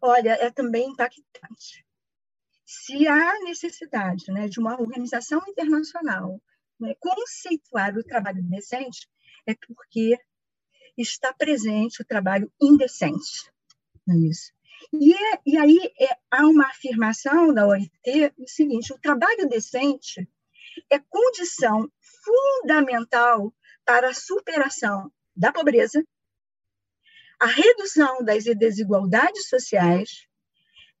[0.00, 1.84] Olha, é também impactante.
[2.64, 6.40] Se há necessidade né, de uma organização internacional
[6.78, 9.08] né, conceituar o trabalho decente,
[9.46, 10.18] é porque
[10.96, 13.50] está presente o trabalho indecente.
[14.08, 14.52] É isso.
[14.92, 20.28] E, é, e aí é, há uma afirmação da OIT, o seguinte, o trabalho decente
[20.90, 21.90] é condição
[22.24, 26.04] fundamental para a superação da pobreza,
[27.40, 30.26] a redução das desigualdades sociais,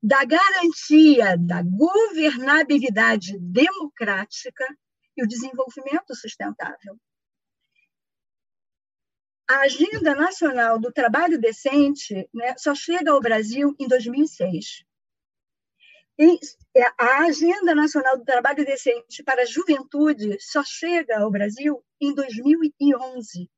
[0.02, 4.66] da garantia da governabilidade democrática
[5.16, 6.98] e o desenvolvimento sustentável.
[9.48, 14.84] A Agenda Nacional do Trabalho Decente né, só chega ao Brasil em 2006.
[16.18, 16.38] E
[16.76, 22.14] é, a Agenda Nacional do Trabalho Decente para a Juventude só chega ao Brasil em
[22.14, 23.50] 2011.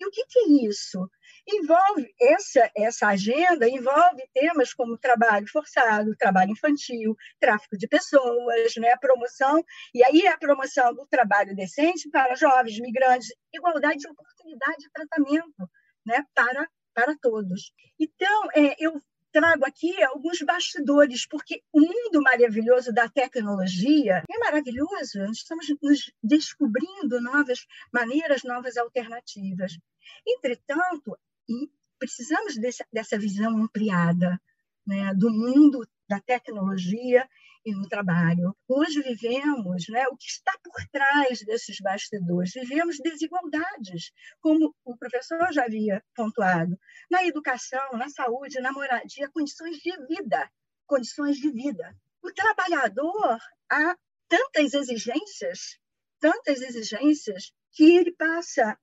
[0.00, 1.08] E o que, que é isso?
[1.48, 8.96] Envolve essa essa agenda envolve temas como trabalho forçado, trabalho infantil, tráfico de pessoas, né,
[8.96, 14.90] promoção e aí a promoção do trabalho decente para jovens, migrantes, igualdade de oportunidade de
[14.90, 15.70] tratamento,
[16.06, 17.72] né, para para todos.
[17.98, 25.18] Então, é, eu trago aqui alguns bastidores, porque o mundo maravilhoso da tecnologia é maravilhoso,
[25.18, 29.78] nós estamos nos descobrindo novas maneiras, novas alternativas.
[30.26, 31.16] Entretanto,
[31.48, 34.40] e precisamos dessa, dessa visão ampliada
[34.86, 37.28] né, do mundo da tecnologia
[37.64, 38.56] e no trabalho.
[38.66, 42.52] Hoje vivemos né, o que está por trás desses bastidores.
[42.54, 46.78] Vivemos desigualdades, como o professor já havia pontuado,
[47.10, 50.50] na educação, na saúde, na moradia, condições de vida,
[50.86, 51.94] condições de vida.
[52.22, 53.38] O trabalhador
[53.70, 53.96] há
[54.28, 55.78] tantas exigências,
[56.20, 58.78] tantas exigências que ele passa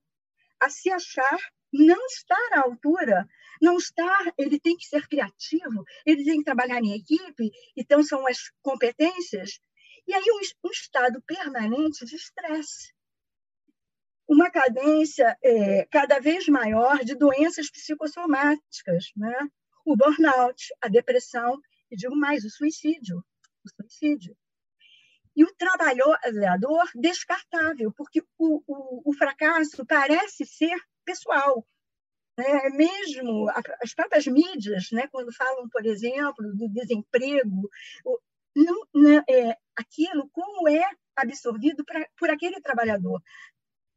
[0.60, 1.38] a se achar
[1.78, 3.26] não estar à altura,
[3.60, 8.26] não estar, ele tem que ser criativo, ele tem que trabalhar em equipe, então são
[8.26, 9.58] as competências,
[10.06, 12.94] e aí um, um estado permanente de estresse.
[14.28, 19.48] Uma cadência é, cada vez maior de doenças psicossomáticas, né?
[19.86, 21.60] o burnout, a depressão,
[21.90, 23.24] e digo mais, o suicídio.
[23.64, 24.36] O suicídio.
[25.36, 31.66] E o trabalhador descartável, porque o, o, o fracasso parece ser pessoal.
[32.36, 32.68] Né?
[32.70, 33.48] Mesmo
[33.82, 35.06] as próprias mídias, né?
[35.10, 37.70] quando falam, por exemplo, do desemprego,
[38.54, 43.22] não, não, é, aquilo como é absorvido pra, por aquele trabalhador.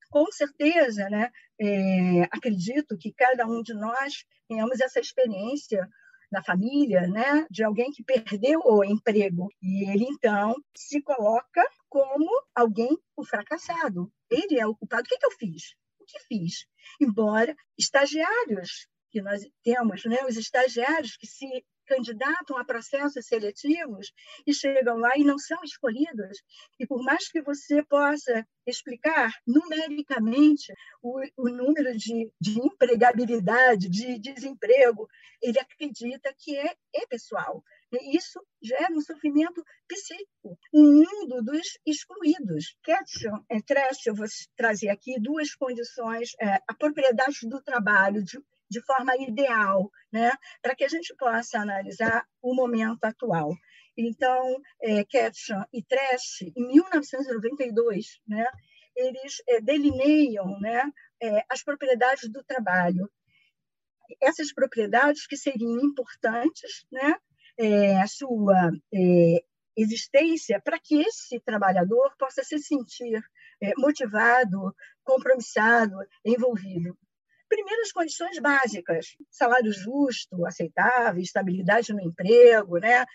[0.10, 1.32] Com certeza, né?
[1.60, 5.88] É, acredito que cada um de nós tenhamos essa experiência
[6.32, 12.30] na família, né, de alguém que perdeu o emprego e ele então se coloca como
[12.54, 14.12] alguém o fracassado.
[14.30, 15.04] Ele é o culpado.
[15.04, 15.76] O que, que eu fiz?
[16.10, 16.65] Que fiz.
[17.00, 21.48] Embora estagiários que nós temos, né, os estagiários que se
[21.88, 24.12] candidatam a processos seletivos
[24.45, 26.38] e chegam lá e não são escolhidos.
[26.80, 34.19] E por mais que você possa explicar numericamente o, o número de, de empregabilidade, de
[34.19, 35.08] desemprego,
[35.41, 37.63] ele acredita que é, é pessoal.
[37.91, 42.78] Isso gera um sofrimento psíquico, um mundo dos excluídos.
[42.84, 48.39] Ketchum e Trash, eu vou trazer aqui duas condições, é, a propriedade do trabalho de,
[48.69, 53.56] de forma ideal, né, para que a gente possa analisar o momento atual.
[53.97, 58.45] Então, é, Ketchum e Trash, em 1992, né,
[58.95, 60.84] eles é, delineiam né,
[61.21, 63.10] é, as propriedades do trabalho.
[64.21, 67.15] Essas propriedades que seriam importantes né,
[67.60, 69.43] é, a sua é,
[69.76, 73.22] existência para que esse trabalhador possa se sentir
[73.62, 76.98] é, motivado, compromissado, envolvido.
[77.50, 83.06] Primeiras condições básicas: salário justo, aceitável, estabilidade no emprego, né?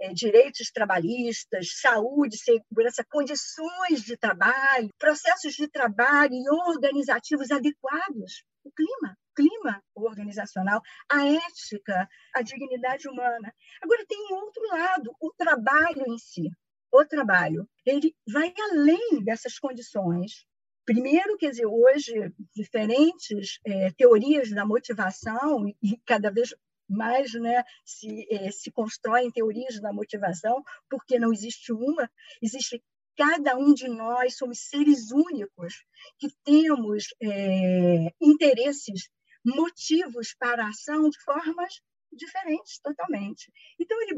[0.00, 8.72] É, direitos trabalhistas, saúde, segurança, condições de trabalho, processos de trabalho e organizativos adequados, o
[8.72, 13.52] clima clima organizacional, a ética, a dignidade humana.
[13.82, 16.48] Agora, tem um outro lado, o trabalho em si.
[16.90, 20.46] O trabalho, ele vai além dessas condições.
[20.84, 26.54] Primeiro, quer dizer, hoje, diferentes é, teorias da motivação, e cada vez
[26.88, 32.08] mais né, se, é, se constroem teorias da motivação, porque não existe uma,
[32.40, 32.82] existe
[33.16, 35.84] cada um de nós somos seres únicos
[36.18, 39.08] que temos é, interesses
[39.44, 41.80] motivos para a ação de formas
[42.12, 43.52] diferentes totalmente.
[43.78, 44.14] Então, ele,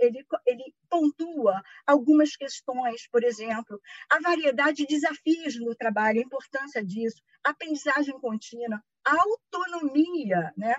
[0.00, 6.84] ele, ele pontua algumas questões, por exemplo, a variedade de desafios no trabalho, a importância
[6.84, 10.74] disso, a aprendizagem contínua, a autonomia, né?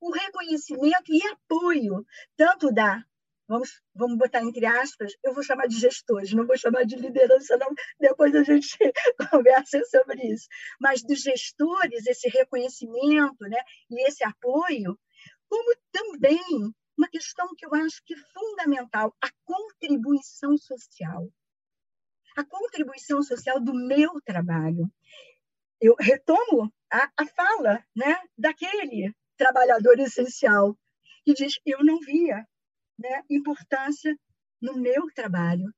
[0.00, 3.04] o reconhecimento e apoio, tanto da
[3.50, 7.56] vamos, vamos botar entre aspas, eu vou chamar de gestores, não vou chamar de liderança,
[7.56, 8.78] não, depois a gente
[9.30, 10.46] conversa sobre isso.
[10.80, 14.96] Mas dos gestores, esse reconhecimento né, e esse apoio,
[15.48, 16.40] como também
[16.96, 21.28] uma questão que eu acho que é fundamental, a contribuição social.
[22.36, 24.88] A contribuição social do meu trabalho.
[25.80, 30.78] Eu retomo a, a fala né, daquele trabalhador essencial
[31.24, 32.46] que diz: Eu não via
[33.00, 34.14] né, importância
[34.60, 35.72] no meu trabalho.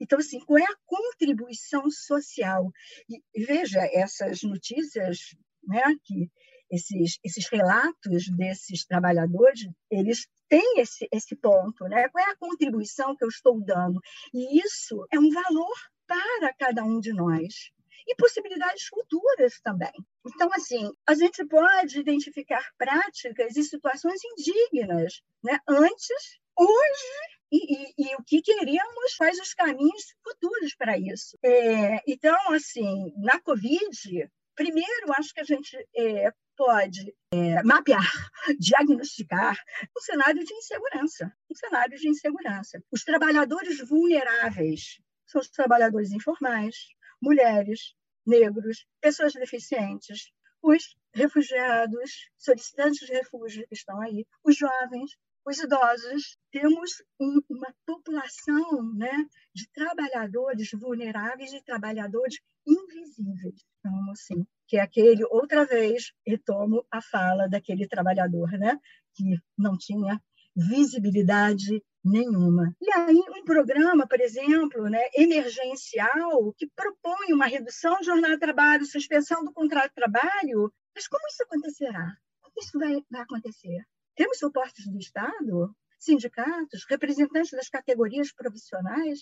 [0.00, 2.70] Então, assim, qual é a contribuição social?
[3.08, 5.18] E, veja, essas notícias,
[5.62, 6.30] né, que
[6.70, 12.08] esses, esses relatos desses trabalhadores, eles têm esse, esse ponto, né?
[12.08, 14.00] Qual é a contribuição que eu estou dando?
[14.32, 15.74] E isso é um valor
[16.06, 17.70] para cada um de nós
[18.06, 19.92] e possibilidades futuras também.
[20.26, 25.58] Então, assim, a gente pode identificar práticas e situações indignas, né?
[25.68, 31.38] Antes, hoje e, e, e, o que queremos, quais os caminhos futuros para isso.
[31.42, 38.02] É, então, assim, na Covid, primeiro, acho que a gente é, pode é, mapear,
[38.58, 39.56] diagnosticar
[39.96, 42.82] um cenário de insegurança, um cenário de insegurança.
[42.90, 46.74] Os trabalhadores vulneráveis são os trabalhadores informais,
[47.20, 47.94] mulheres,
[48.26, 50.32] negros, pessoas deficientes,
[50.62, 56.36] os refugiados, solicitantes de refúgio que estão aí, os jovens, os idosos.
[56.50, 64.80] Temos um, uma população né, de trabalhadores vulneráveis e trabalhadores invisíveis, então, assim, que é
[64.80, 68.80] aquele, outra vez, retomo a fala daquele trabalhador, né,
[69.14, 70.20] que não tinha
[70.56, 72.74] visibilidade nenhuma.
[72.80, 78.40] E aí um programa, por exemplo, né, emergencial, que propõe uma redução de jornada de
[78.40, 82.16] trabalho, suspensão do contrato de trabalho, mas como isso acontecerá?
[82.40, 83.84] Como isso vai, vai acontecer?
[84.16, 89.20] Temos suportes do Estado, sindicatos, representantes das categorias profissionais?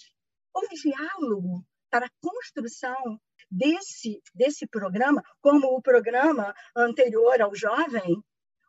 [0.55, 3.19] Houve diálogo para a construção
[3.51, 8.23] desse, desse programa, como o programa anterior ao jovem,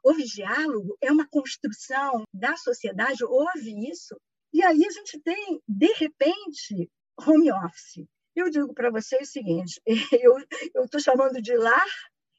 [0.04, 4.16] houve diálogo, é uma construção da sociedade, houve isso.
[4.54, 6.90] E aí a gente tem, de repente,
[7.26, 8.06] home office.
[8.36, 9.82] Eu digo para vocês o seguinte:
[10.76, 11.88] eu estou chamando de lar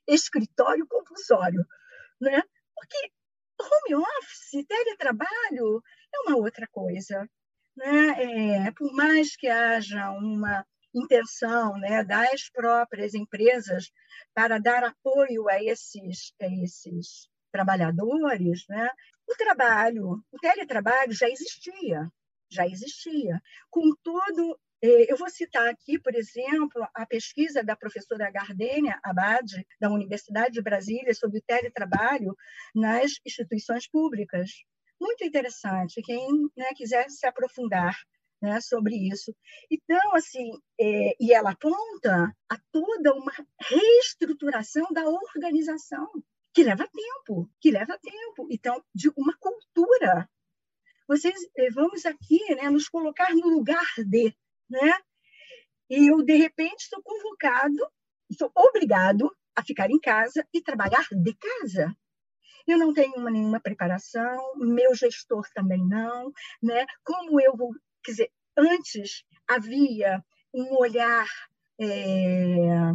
[0.06, 1.64] escritório compulsório,
[2.20, 2.42] né?
[2.74, 3.10] porque
[3.60, 5.82] home office, teletrabalho,
[6.14, 7.28] é uma outra coisa.
[7.76, 8.66] Né?
[8.66, 13.90] É, por mais que haja uma intenção né, das próprias empresas
[14.32, 18.88] para dar apoio a esses, a esses trabalhadores, né?
[19.26, 22.10] o trabalho, o teletrabalho já existia,
[22.50, 23.40] já existia.
[23.70, 29.90] Com todo, eu vou citar aqui, por exemplo, a pesquisa da professora Gardênia Abad, da
[29.90, 32.36] Universidade de Brasília, sobre o teletrabalho
[32.74, 34.50] nas instituições públicas.
[35.00, 37.96] Muito interessante, quem né, quiser se aprofundar
[38.42, 39.34] né, sobre isso.
[39.70, 46.10] Então, assim, é, e ela aponta a toda uma reestruturação da organização
[46.52, 48.46] que leva tempo, que leva tempo.
[48.50, 50.28] Então, de uma cultura.
[51.06, 54.34] Vocês eh, vamos aqui, né, nos colocar no lugar de,
[54.68, 54.92] né?
[55.90, 57.76] E eu de repente estou convocado,
[58.30, 61.96] estou obrigado a ficar em casa e trabalhar de casa.
[62.66, 66.86] Eu não tenho uma, nenhuma preparação, meu gestor também não, né?
[67.04, 71.26] Como eu vou, quer dizer, antes havia um olhar
[71.78, 72.92] é,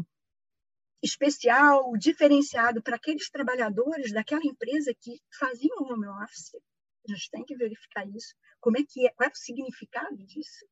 [1.03, 6.55] especial, diferenciado para aqueles trabalhadores daquela empresa que faziam home office.
[7.07, 8.35] A gente tem que verificar isso.
[8.59, 9.11] Como é que é?
[9.13, 10.65] Qual é o significado disso?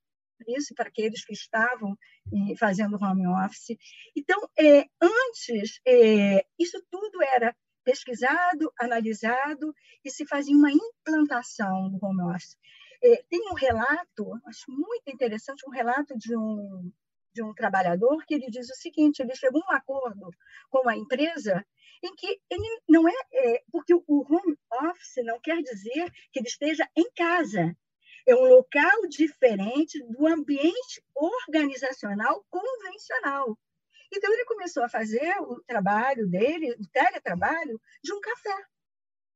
[0.48, 1.98] Isso para aqueles que estavam
[2.34, 3.78] eh, fazendo home office.
[4.16, 9.74] Então, é, antes, é, isso tudo era pesquisado, analisado
[10.04, 12.58] e se fazia uma implantação do home office.
[13.04, 16.92] É, tem um relato, acho muito interessante, um relato de um
[17.38, 20.30] de um trabalhador que ele diz o seguinte: ele chegou a um acordo
[20.70, 21.64] com a empresa
[22.04, 24.58] em que ele não é, é porque o home
[24.90, 27.76] office não quer dizer que ele esteja em casa.
[28.28, 33.58] É um local diferente do ambiente organizacional convencional.
[34.14, 38.56] Então, ele começou a fazer o trabalho dele, o teletrabalho, de um café.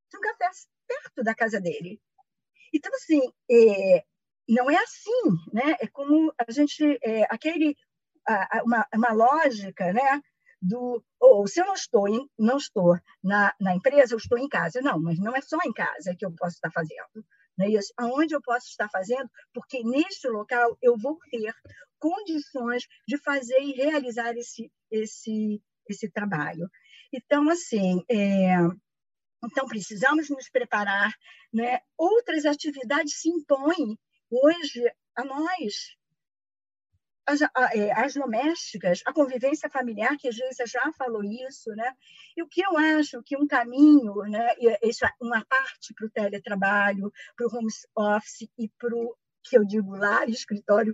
[0.10, 0.50] De um café
[0.88, 2.02] perto da casa dele.
[2.74, 4.04] Então, assim, é,
[4.48, 5.24] não é assim,
[5.54, 5.76] né?
[5.80, 7.76] É como a gente, é, aquele
[8.64, 10.22] uma, uma lógica, né?
[10.62, 14.48] do ou se eu não estou em, não estou na, na empresa, eu estou em
[14.48, 14.82] casa.
[14.82, 17.26] Não, mas não é só em casa que eu posso estar fazendo.
[17.58, 17.94] Não é isso?
[17.98, 19.30] Aonde eu posso estar fazendo?
[19.54, 21.54] Porque neste local eu vou ter
[22.00, 26.70] condições de fazer e realizar esse esse esse trabalho.
[27.14, 28.56] Então, assim, é,
[29.44, 31.12] então precisamos nos preparar,
[31.54, 31.80] né?
[31.98, 33.98] Outras atividades se impõem
[34.30, 34.84] hoje
[35.16, 35.96] a nós,
[37.32, 37.42] as,
[37.74, 41.94] é, as domésticas, a convivência familiar, que a Geisa já falou isso, né?
[42.36, 46.10] E o que eu acho que um caminho, né, isso, é uma parte para o
[46.10, 50.94] teletrabalho, para o home office e para o que eu digo lá, escritório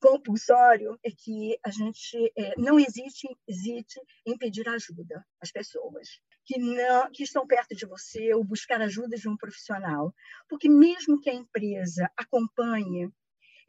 [0.00, 6.58] compulsório, é que a gente é, não existe, existe em pedir ajuda às pessoas que
[6.58, 10.14] não que estão perto de você ou buscar ajuda de um profissional,
[10.48, 13.10] porque mesmo que a empresa acompanhe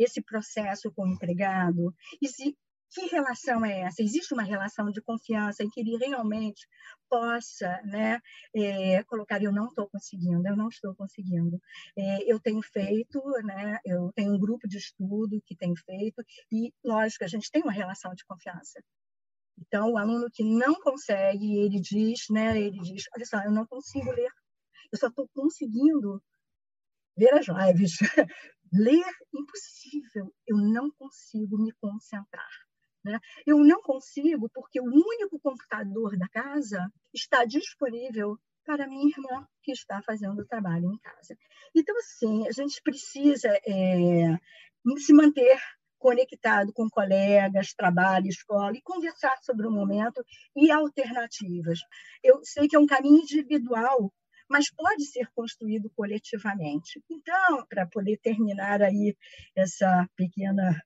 [0.04, 2.56] esse processo com o empregado, e se
[2.94, 4.04] que relação é essa?
[4.04, 6.68] Existe uma relação de confiança em que ele realmente
[7.10, 8.20] possa né,
[8.54, 11.60] é, colocar: eu não estou conseguindo, eu não estou conseguindo.
[11.98, 16.22] É, eu tenho feito, né, eu tenho um grupo de estudo que tem feito,
[16.52, 18.82] e, lógico, a gente tem uma relação de confiança.
[19.58, 23.66] Então, o aluno que não consegue, ele diz, né, ele diz: olha só, eu não
[23.66, 24.30] consigo ler,
[24.92, 26.22] eu só estou conseguindo
[27.18, 27.98] ver as lives.
[28.72, 32.50] ler, impossível, eu não consigo me concentrar.
[33.04, 33.20] Né?
[33.46, 39.72] Eu não consigo porque o único computador da casa está disponível para minha irmã que
[39.72, 41.36] está fazendo o trabalho em casa.
[41.76, 44.38] Então, assim, a gente precisa é,
[44.98, 45.60] se manter
[45.98, 50.24] conectado com colegas, trabalho, escola e conversar sobre o momento
[50.56, 51.80] e alternativas.
[52.24, 54.12] Eu sei que é um caminho individual,
[54.52, 57.02] mas pode ser construído coletivamente.
[57.10, 59.16] Então, para poder terminar aí
[59.56, 60.78] essa pequena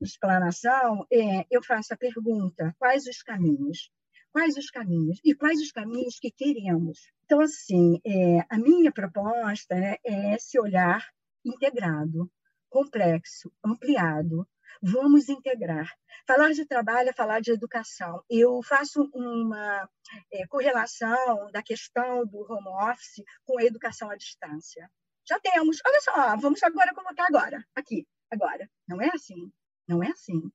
[0.00, 3.90] explanação, é, eu faço a pergunta: quais os caminhos?
[4.30, 5.20] Quais os caminhos?
[5.24, 6.98] E quais os caminhos que queremos?
[7.24, 11.02] Então, assim, é, a minha proposta né, é esse olhar
[11.44, 12.30] integrado,
[12.68, 14.46] complexo, ampliado.
[14.86, 15.88] Vamos integrar.
[16.26, 18.22] Falar de trabalho é falar de educação.
[18.28, 19.88] Eu faço uma
[20.30, 24.90] é, correlação da questão do home office com a educação à distância.
[25.26, 28.68] Já temos, olha só, vamos agora colocar agora, aqui, agora.
[28.86, 29.50] Não é assim.
[29.88, 30.52] Não é assim.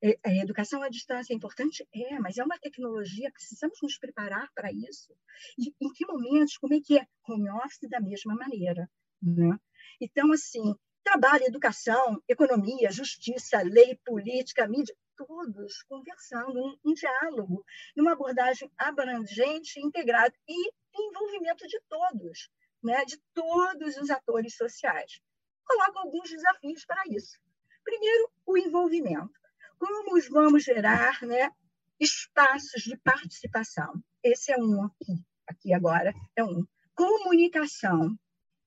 [0.00, 1.84] É, a educação à distância é importante?
[1.92, 5.12] É, mas é uma tecnologia, precisamos nos preparar para isso.
[5.58, 7.06] E em que momentos, como é que é?
[7.28, 8.88] Home office da mesma maneira.
[9.20, 9.58] Né?
[10.00, 10.72] Então, assim,
[11.02, 17.64] trabalho, educação, economia, justiça, lei, política, mídia, todos conversando, um, um diálogo,
[17.96, 22.50] numa abordagem abrangente, integrada e envolvimento de todos,
[22.82, 23.04] né?
[23.04, 25.20] de todos os atores sociais.
[25.64, 27.38] Coloco alguns desafios para isso.
[27.84, 29.32] Primeiro, o envolvimento.
[29.78, 31.50] Como vamos gerar né,
[31.98, 33.92] espaços de participação?
[34.22, 36.64] Esse é um aqui, aqui agora é um.
[36.94, 38.16] Comunicação,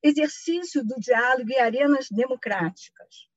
[0.06, 3.28] exercício do diálogo e arenas democráticas.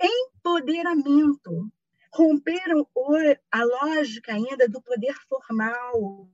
[0.00, 1.70] Empoderamento,
[2.12, 2.86] romperam
[3.50, 6.28] a lógica ainda do poder formal,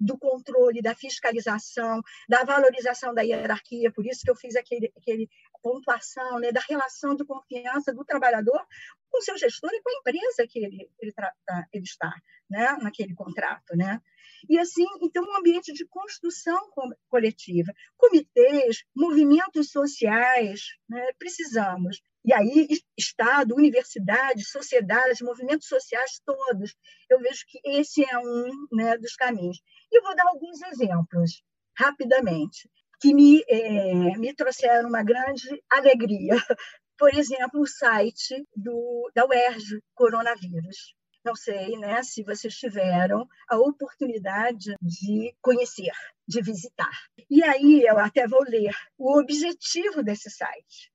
[0.00, 3.92] do controle, da fiscalização, da valorização da hierarquia.
[3.92, 5.28] Por isso que eu fiz aquele, aquele
[5.62, 8.60] pontuação né, da relação de confiança do trabalhador
[9.08, 11.32] com seu gestor e com a empresa que ele, ele, tá,
[11.72, 12.12] ele está
[12.50, 13.76] né, naquele contrato.
[13.76, 14.00] Né?
[14.48, 16.60] E assim, então, um ambiente de construção
[17.08, 22.00] coletiva, comitês, movimentos sociais, né, precisamos.
[22.24, 26.74] E aí, Estado, universidade, sociedade, movimentos sociais todos.
[27.10, 29.58] Eu vejo que esse é um né, dos caminhos.
[29.90, 31.42] E vou dar alguns exemplos,
[31.76, 32.70] rapidamente,
[33.00, 36.36] que me, é, me trouxeram uma grande alegria.
[36.96, 40.94] Por exemplo, o site do, da UERJ, Coronavírus.
[41.24, 45.92] Não sei né, se vocês tiveram a oportunidade de conhecer,
[46.26, 46.90] de visitar.
[47.30, 50.92] E aí eu até vou ler o objetivo desse site.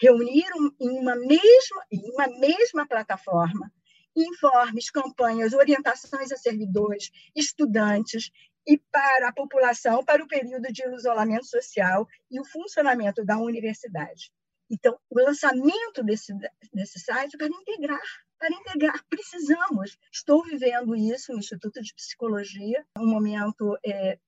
[0.00, 0.46] Reunir
[0.80, 3.72] em uma mesma, em uma mesma plataforma
[4.16, 8.30] informes, campanhas, orientações a servidores, estudantes
[8.66, 14.32] e para a população para o período de isolamento social e o funcionamento da universidade.
[14.70, 16.32] Então, o lançamento desse,
[16.72, 18.00] desse site para integrar,
[18.38, 19.96] para integrar, precisamos.
[20.12, 24.18] Estou vivendo isso no Instituto de Psicologia, um momento é,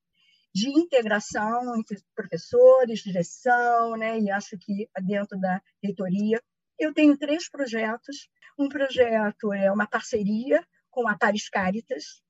[0.53, 6.41] de integração entre professores, direção, né, e acho que dentro da reitoria.
[6.79, 12.23] Eu tenho três projetos um projeto é uma parceria com a Paris Caritas,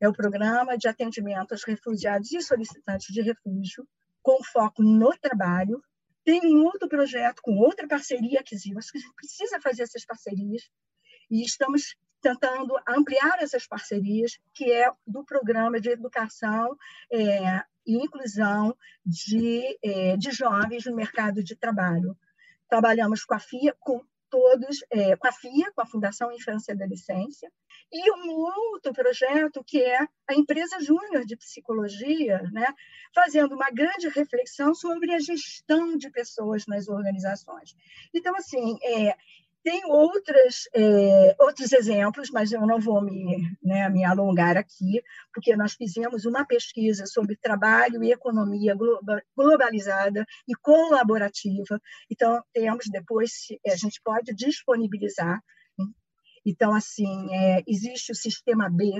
[0.00, 3.86] é o programa de atendimento aos refugiados e solicitantes de refúgio,
[4.22, 5.82] com foco no trabalho.
[6.24, 10.62] Tem um outro projeto com outra parceria que a gente precisa fazer essas parcerias
[11.30, 16.76] e estamos tentando ampliar essas parcerias, que é do programa de educação
[17.12, 22.16] é, e inclusão de, é, de jovens no mercado de trabalho.
[22.68, 26.74] Trabalhamos com a FIA, com todos é, com a FIA, com a Fundação Infância e
[26.74, 27.50] Adolescência,
[27.92, 32.66] e um outro projeto que é a Empresa Júnior de Psicologia, né,
[33.14, 37.76] fazendo uma grande reflexão sobre a gestão de pessoas nas organizações.
[38.12, 39.16] Então, assim, é,
[39.66, 45.02] tem outras, é, outros exemplos, mas eu não vou me, né, me alongar aqui,
[45.34, 48.76] porque nós fizemos uma pesquisa sobre trabalho e economia
[49.36, 51.80] globalizada e colaborativa.
[52.08, 53.32] Então, temos depois,
[53.66, 55.42] a gente pode disponibilizar.
[56.44, 58.92] Então, assim, é, existe o sistema B,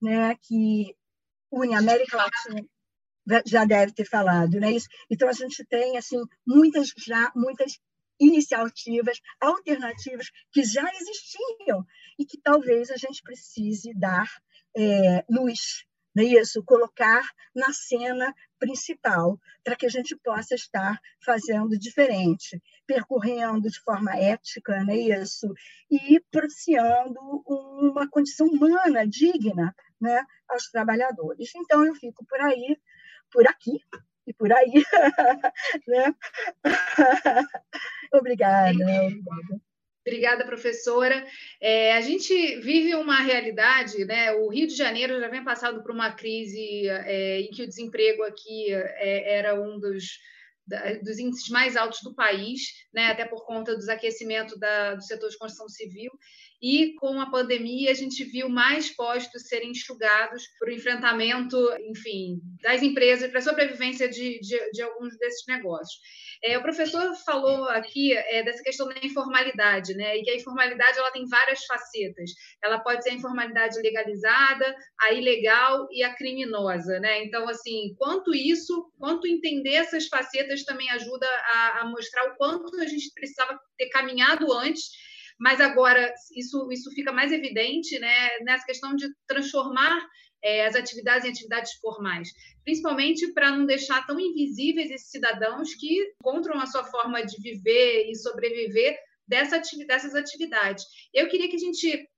[0.00, 0.96] né, que
[1.52, 2.64] une América Latina
[3.44, 4.72] já deve ter falado, né?
[4.72, 4.88] Isso.
[5.10, 7.78] Então a gente tem assim muitas já muitas
[8.20, 11.84] iniciativas alternativas que já existiam
[12.18, 14.28] e que talvez a gente precise dar
[14.76, 16.62] é, luz, não é isso?
[16.64, 17.22] Colocar
[17.54, 24.82] na cena principal para que a gente possa estar fazendo diferente, percorrendo de forma ética,
[24.84, 25.52] não é isso?
[25.90, 31.50] E propiciando uma condição humana digna, né, aos trabalhadores.
[31.54, 32.76] Então eu fico por aí,
[33.32, 33.78] por aqui
[34.26, 34.72] e por aí,
[35.86, 36.14] né?
[38.12, 39.60] obrigada, obrigada.
[40.06, 41.26] Obrigada, professora.
[41.60, 44.32] É, a gente vive uma realidade, né?
[44.32, 48.22] O Rio de Janeiro já vem passando por uma crise é, em que o desemprego
[48.22, 50.04] aqui é, era um dos,
[50.66, 52.62] da, dos índices mais altos do país,
[52.94, 53.08] né?
[53.08, 56.10] Até por conta do desaquecimento da, do setor de construção civil.
[56.62, 61.56] E com a pandemia, a gente viu mais postos serem enxugados para o enfrentamento,
[61.88, 66.00] enfim, das empresas, para a sobrevivência de, de, de alguns desses negócios.
[66.42, 70.16] É, o professor falou aqui é, dessa questão da informalidade, né?
[70.16, 72.30] E que a informalidade ela tem várias facetas.
[72.64, 77.24] Ela pode ser a informalidade legalizada, a ilegal e a criminosa, né?
[77.24, 82.80] Então, assim, quanto isso, quanto entender essas facetas também ajuda a, a mostrar o quanto
[82.80, 84.90] a gente precisava ter caminhado antes
[85.40, 89.98] mas agora isso, isso fica mais evidente né, nessa questão de transformar
[90.42, 92.30] é, as atividades em atividades formais,
[92.64, 98.10] principalmente para não deixar tão invisíveis esses cidadãos que encontram a sua forma de viver
[98.10, 100.84] e sobreviver dessa dessas atividades.
[101.14, 102.08] Eu queria que a gente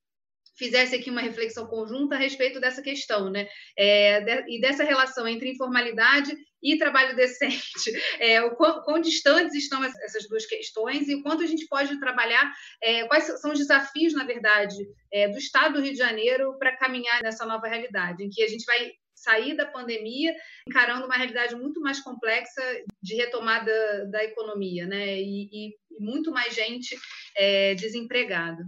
[0.56, 3.48] fizesse aqui uma reflexão conjunta a respeito dessa questão, né?
[3.76, 7.62] É, de, e dessa relação entre informalidade e trabalho decente.
[8.18, 11.98] É, o quão, quão, distantes estão essas duas questões e o quanto a gente pode
[11.98, 14.76] trabalhar, é, quais são os desafios, na verdade,
[15.12, 18.48] é, do Estado do Rio de Janeiro para caminhar nessa nova realidade, em que a
[18.48, 20.34] gente vai sair da pandemia
[20.68, 22.62] encarando uma realidade muito mais complexa
[23.00, 25.20] de retomada da economia, né?
[25.20, 26.96] E, e, muito mais gente
[27.36, 28.64] é, desempregada.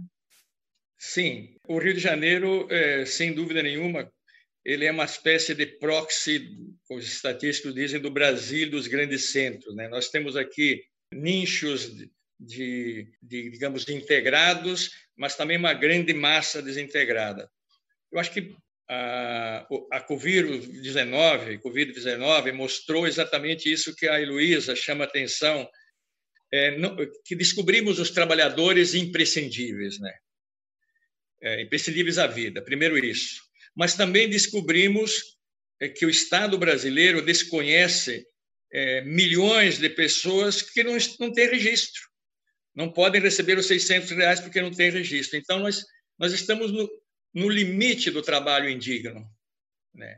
[0.97, 4.09] Sim, o Rio de Janeiro, é, sem dúvida nenhuma,
[4.65, 6.49] ele é uma espécie de proxy,
[6.89, 9.75] os estatísticos dizem, do Brasil dos grandes centros.
[9.75, 9.87] Né?
[9.87, 12.09] Nós temos aqui nichos de,
[12.39, 17.47] de, de, digamos, integrados, mas também uma grande massa desintegrada.
[18.11, 18.55] Eu acho que
[18.89, 25.69] a, a Covid-19 COVID mostrou exatamente isso que a Heloísa chama atenção,
[26.51, 30.13] é, não, que descobrimos os trabalhadores imprescindíveis, né?
[31.41, 33.45] É, imprescindíveis à vida, primeiro isso
[33.75, 35.35] mas também descobrimos
[35.81, 38.25] é, que o Estado brasileiro desconhece
[38.71, 40.97] é, milhões de pessoas que não,
[41.33, 42.01] têm registro,
[42.73, 45.37] não podem receber os 600 reais porque não têm registro.
[45.37, 45.83] Então, nós,
[46.17, 46.89] nós estamos no,
[47.33, 49.25] no limite do trabalho indigno.
[49.93, 50.17] Né?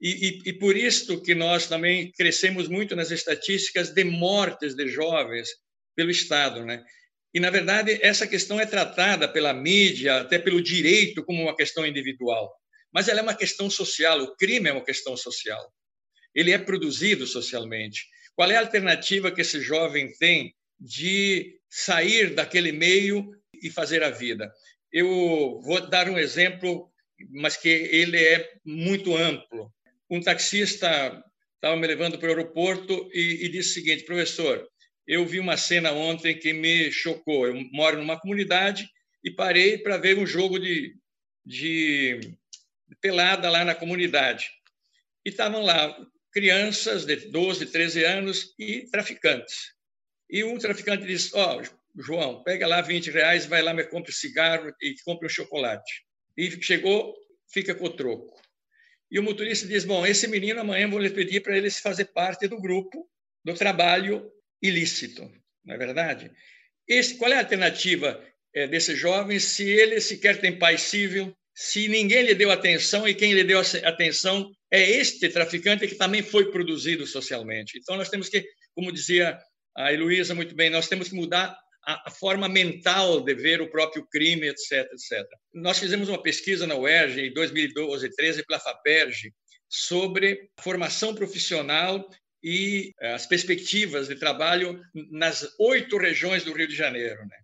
[0.00, 4.88] E, e, e, por isso que nós também crescemos muito nas estatísticas de mortes de
[4.88, 5.48] jovens
[5.94, 6.64] pelo Estado.
[6.64, 6.82] Né?
[7.32, 11.86] E, na verdade, essa questão é tratada pela mídia, até pelo direito, como uma questão
[11.86, 12.52] individual
[12.94, 14.22] mas ela é uma questão social.
[14.22, 15.74] O crime é uma questão social.
[16.32, 18.06] Ele é produzido socialmente.
[18.36, 23.30] Qual é a alternativa que esse jovem tem de sair daquele meio
[23.60, 24.52] e fazer a vida?
[24.92, 26.88] Eu vou dar um exemplo,
[27.30, 29.72] mas que ele é muito amplo.
[30.08, 31.20] Um taxista
[31.56, 34.64] estava me levando para o aeroporto e, e disse o seguinte, professor,
[35.06, 37.46] eu vi uma cena ontem que me chocou.
[37.46, 38.88] Eu moro numa comunidade
[39.24, 40.94] e parei para ver um jogo de,
[41.44, 42.36] de
[43.00, 44.46] pelada lá na comunidade.
[45.24, 45.96] E estavam lá
[46.32, 49.72] crianças de 12, 13 anos e traficantes.
[50.28, 54.12] E um traficante disse: Ó, oh, João, pega lá 20 reais, vai lá, me compre
[54.12, 56.04] cigarro e compre um chocolate.
[56.36, 57.14] E chegou,
[57.52, 58.40] fica com o troco.
[59.10, 62.48] E o motorista diz: Bom, esse menino amanhã vou lhe pedir para ele fazer parte
[62.48, 63.08] do grupo
[63.44, 64.30] do trabalho
[64.60, 65.30] ilícito,
[65.64, 66.32] não é verdade?
[66.88, 68.22] Esse, qual é a alternativa
[68.54, 73.14] é, desse jovem se ele sequer tem pai civil, se ninguém lhe deu atenção e
[73.14, 77.78] quem lhe deu atenção é este traficante que também foi produzido socialmente.
[77.78, 78.44] Então, nós temos que,
[78.74, 79.38] como dizia
[79.76, 84.06] a Heloísa muito bem, nós temos que mudar a, forma mental de ver o próprio
[84.10, 85.24] crime, etc, etc.
[85.52, 89.32] Nós fizemos uma pesquisa na UERJ em 2012, 13, pela FAPERJ,
[89.68, 92.08] sobre formação profissional
[92.42, 94.80] e eh, as perspectivas de trabalho
[95.10, 97.20] nas oito regiões do Rio de Janeiro.
[97.26, 97.36] Né?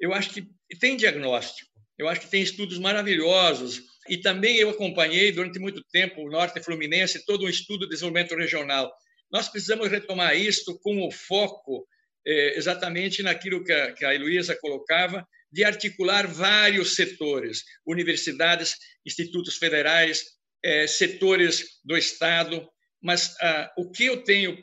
[0.00, 0.48] eu acho que
[0.80, 1.69] tem diagnóstico,
[2.00, 3.82] eu acho que tem estudos maravilhosos.
[4.08, 8.34] E também eu acompanhei durante muito tempo o Norte Fluminense, todo um estudo de desenvolvimento
[8.34, 8.90] regional.
[9.30, 11.86] Nós precisamos retomar isto com o foco
[12.26, 19.58] é, exatamente naquilo que a, que a Heloísa colocava, de articular vários setores, universidades, institutos
[19.58, 20.24] federais,
[20.64, 22.66] é, setores do Estado.
[23.02, 24.56] Mas ah, o que eu tenho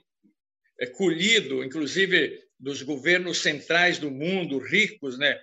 [0.80, 5.40] é, colhido, inclusive dos governos centrais do mundo, ricos, né?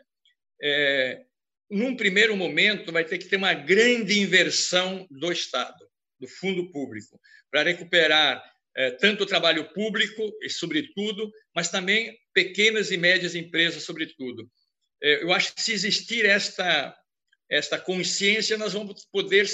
[1.71, 5.89] Num primeiro momento, vai ter que ter uma grande inversão do Estado,
[6.21, 8.43] do fundo público, para recuperar
[8.77, 14.51] é, tanto o trabalho público, e sobretudo, mas também pequenas e médias empresas, sobretudo.
[15.03, 16.97] É, eu acho que se existir esta,
[17.49, 19.49] esta consciência, nós vamos poder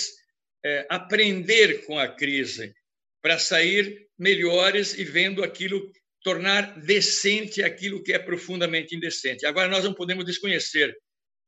[0.65, 2.75] é, aprender com a crise
[3.23, 5.93] para sair melhores e vendo aquilo,
[6.23, 9.45] tornar decente aquilo que é profundamente indecente.
[9.45, 10.97] Agora, nós não podemos desconhecer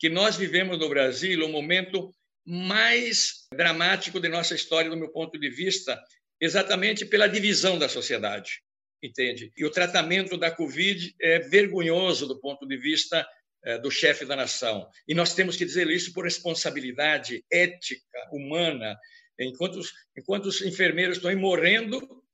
[0.02, 2.12] que nós vivemos no Brasil um momento
[2.44, 5.96] mais dramático de nossa história, do meu ponto de vista,
[6.40, 8.60] exatamente pela divisão da sociedade,
[9.00, 9.52] entende?
[9.56, 13.24] E o tratamento da Covid é vergonhoso do ponto de vista
[13.64, 14.90] é, do chefe da nação.
[15.06, 18.98] E nós temos que dizer isso por responsabilidade ética, humana.
[19.38, 22.24] Enquanto os, enquanto os enfermeiros estão morrendo,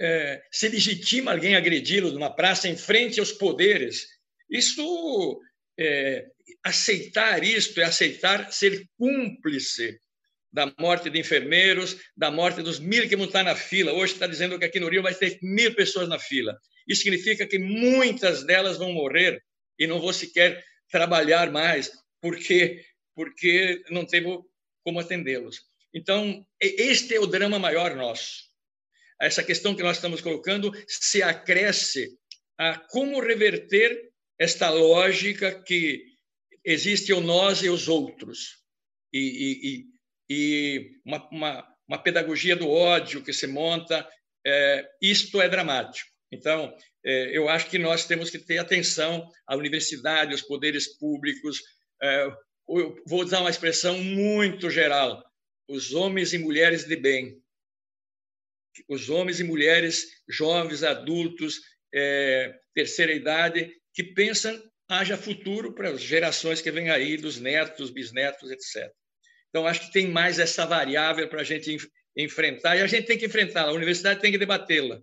[0.00, 4.06] é, se legitima alguém agredi-los numa praça em frente aos poderes.
[4.48, 5.40] Isso
[5.76, 6.24] é,
[6.68, 9.98] aceitar isto é aceitar ser cúmplice
[10.52, 13.92] da morte de enfermeiros, da morte dos mil que vão estar na fila.
[13.92, 16.56] Hoje está dizendo que aqui no Rio vai ter mil pessoas na fila.
[16.86, 19.42] Isso significa que muitas delas vão morrer
[19.78, 21.90] e não vão sequer trabalhar mais,
[22.20, 22.82] porque,
[23.14, 24.42] porque não temos
[24.82, 25.60] como atendê-los.
[25.92, 28.48] Então, este é o drama maior nosso.
[29.20, 32.08] Essa questão que nós estamos colocando se acresce
[32.56, 34.08] a como reverter
[34.38, 36.02] esta lógica que
[36.64, 38.58] existe o nós e os outros.
[39.12, 39.86] E,
[40.30, 44.08] e, e uma, uma, uma, pedagogia do ódio que se monta,
[44.46, 46.10] é, isto é dramático.
[46.30, 51.62] Então, é, eu acho que nós temos que ter atenção à universidade, aos poderes públicos.
[52.02, 52.28] É,
[53.06, 55.24] vou usar uma expressão muito geral:
[55.68, 57.40] os homens e mulheres de bem.
[58.88, 61.60] Os homens e mulheres, jovens, adultos,
[61.92, 67.90] é, terceira idade, que pensam haja futuro para as gerações que vêm aí, dos netos,
[67.90, 68.90] bisnetos, etc.
[69.48, 71.76] Então, acho que tem mais essa variável para a gente
[72.16, 75.00] enfrentar, e a gente tem que enfrentá-la, a universidade tem que debatê-la.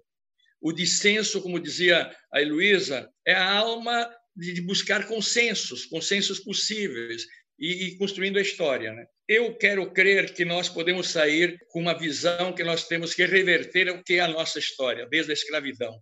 [0.59, 7.25] O dissenso, como dizia a Heloísa, é a alma de buscar consensos, consensos possíveis,
[7.59, 8.93] e, e construindo a história.
[8.93, 9.05] Né?
[9.27, 13.89] Eu quero crer que nós podemos sair com uma visão que nós temos que reverter
[13.89, 15.97] o que é a nossa história, desde a escravidão,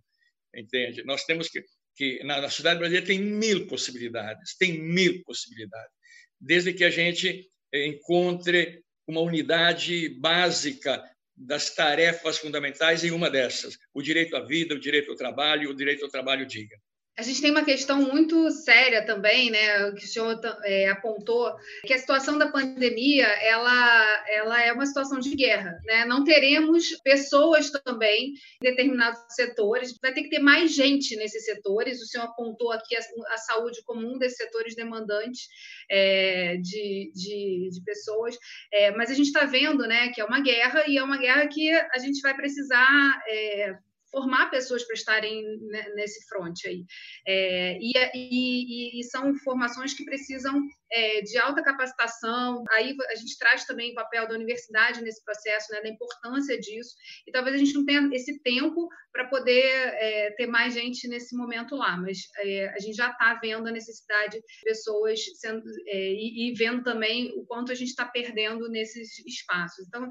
[0.54, 1.04] entende?
[1.04, 1.62] Nós temos que
[1.94, 5.92] que na, na sociedade brasileira tem mil possibilidades, tem mil possibilidades,
[6.40, 11.02] desde que a gente encontre uma unidade básica
[11.36, 15.74] das tarefas fundamentais em uma dessas: o direito à vida, o direito ao trabalho, o
[15.74, 16.78] direito ao trabalho digno.
[17.16, 21.54] A gente tem uma questão muito séria também, né, que o senhor é, apontou,
[21.84, 26.04] que a situação da pandemia, ela, ela é uma situação de guerra, né?
[26.06, 32.02] Não teremos pessoas também em determinados setores, vai ter que ter mais gente nesses setores.
[32.02, 33.00] O senhor apontou aqui a,
[33.32, 35.46] a saúde como um desses setores demandantes
[35.88, 38.36] é, de, de, de, pessoas,
[38.72, 41.46] é, mas a gente está vendo, né, que é uma guerra e é uma guerra
[41.46, 43.76] que a gente vai precisar é,
[44.14, 45.58] formar pessoas para estarem
[45.96, 46.84] nesse front aí.
[47.26, 50.62] É, e, e, e, são formações que precisam
[50.94, 52.62] é, de alta capacitação.
[52.70, 56.94] Aí a gente traz também o papel da universidade nesse processo, né, da importância disso.
[57.26, 61.36] E talvez a gente não tenha esse tempo para poder é, ter mais gente nesse
[61.36, 66.12] momento lá, mas é, a gente já está vendo a necessidade de pessoas sendo é,
[66.12, 69.86] e, e, vendo também o quanto a gente está perdendo nesses espaços.
[69.86, 70.08] Então,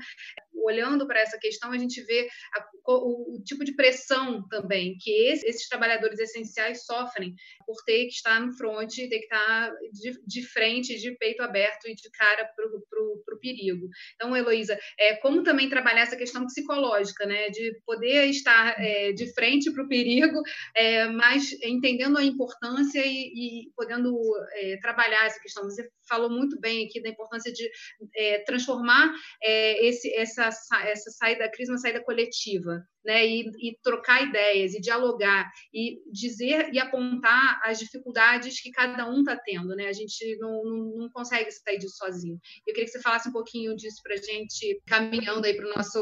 [0.63, 5.11] olhando para essa questão, a gente vê a, o, o, tipo de pressão também que
[5.27, 10.17] esse, esses trabalhadores essenciais sofrem por ter que estar no front, ter que estar de,
[10.25, 13.87] de frente, de peito aberto e de cara para o perigo.
[14.15, 19.33] Então, Heloísa, é, como também trabalhar essa questão psicológica, né, de poder estar é, de
[19.33, 20.41] frente para o perigo,
[20.75, 24.17] é, mas entendendo a importância e, e podendo
[24.53, 25.63] é, trabalhar essa questão.
[25.63, 27.69] Você falou muito bem aqui da importância de
[28.15, 30.49] é, transformar é, esse, essa,
[30.85, 33.25] essa saída da crise uma saída coletiva, né?
[33.25, 39.19] E, e, trocar ideias e dialogar e dizer e apontar as dificuldades que cada um
[39.19, 39.87] está tendo, né?
[39.87, 40.63] A gente não,
[40.97, 42.39] não, consegue sair disso sozinho.
[42.65, 45.73] Eu queria que você falasse um pouquinho disso para a gente caminhando aí para o
[45.75, 45.99] nosso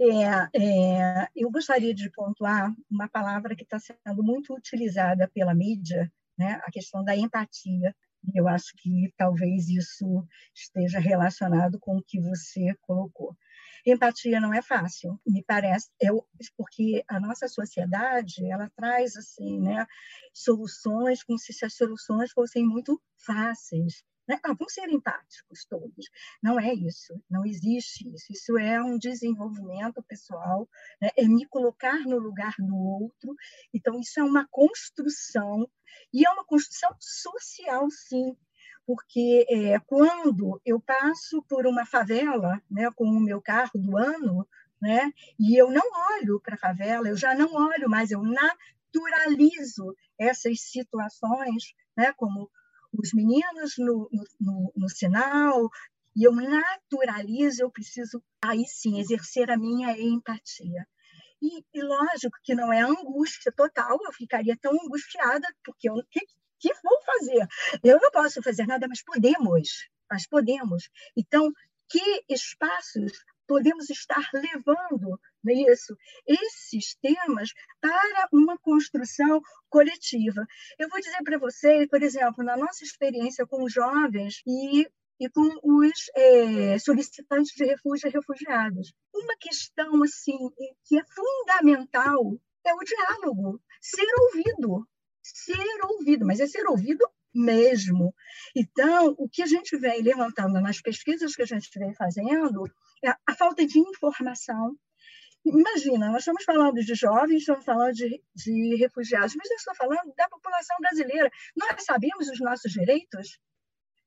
[0.00, 6.10] é, é, eu gostaria de pontuar uma palavra que está sendo muito utilizada pela mídia
[6.38, 6.60] né?
[6.64, 7.94] a questão da empatia.
[8.34, 13.36] Eu acho que talvez isso esteja relacionado com o que você colocou.
[13.86, 16.26] Empatia não é fácil, me parece, eu,
[16.56, 19.86] porque a nossa sociedade ela traz assim, né,
[20.34, 24.04] soluções como se as soluções fossem muito fáceis.
[24.28, 24.40] Né?
[24.42, 26.06] Ah, vamos ser empáticos todos.
[26.42, 28.32] Não é isso, não existe isso.
[28.32, 30.68] Isso é um desenvolvimento pessoal,
[31.00, 31.10] né?
[31.16, 33.36] é me colocar no lugar do outro.
[33.72, 35.68] Então, isso é uma construção,
[36.12, 38.36] e é uma construção social, sim
[38.86, 44.46] porque é, quando eu passo por uma favela né, com o meu carro do ano,
[44.80, 45.82] né, e eu não
[46.14, 52.48] olho para a favela, eu já não olho mais, eu naturalizo essas situações, né, como
[52.92, 54.08] os meninos no,
[54.40, 55.68] no, no sinal,
[56.14, 60.86] e eu naturalizo, eu preciso aí sim exercer a minha empatia.
[61.42, 66.20] E, e, lógico que não é angústia total, eu ficaria tão angustiada, porque o que,
[66.58, 67.46] que vou fazer?
[67.82, 70.88] Eu não posso fazer nada, mas podemos, mas podemos.
[71.16, 71.52] Então,
[71.88, 73.12] que espaços
[73.46, 75.96] podemos estar levando não é isso?
[76.26, 77.50] esses temas
[77.80, 80.44] para uma construção coletiva.
[80.78, 84.86] Eu vou dizer para vocês, por exemplo, na nossa experiência com jovens e
[85.18, 88.92] e com os é, solicitantes de refúgio e refugiados.
[89.14, 90.36] Uma questão assim
[90.84, 94.86] que é fundamental é o diálogo, ser ouvido
[95.34, 98.14] ser ouvido, mas é ser ouvido mesmo.
[98.54, 102.64] Então, o que a gente vem levantando nas pesquisas que a gente vem fazendo
[103.04, 104.76] é a falta de informação.
[105.44, 110.12] Imagina, nós estamos falando de jovens, estamos falando de, de refugiados, mas eu estou falando
[110.16, 111.30] da população brasileira.
[111.54, 113.38] Nós sabemos os nossos direitos?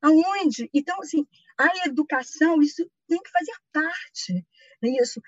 [0.01, 0.69] Aonde?
[0.73, 1.25] Então, assim,
[1.57, 4.45] a educação, isso tem que fazer parte
[4.81, 5.21] disso.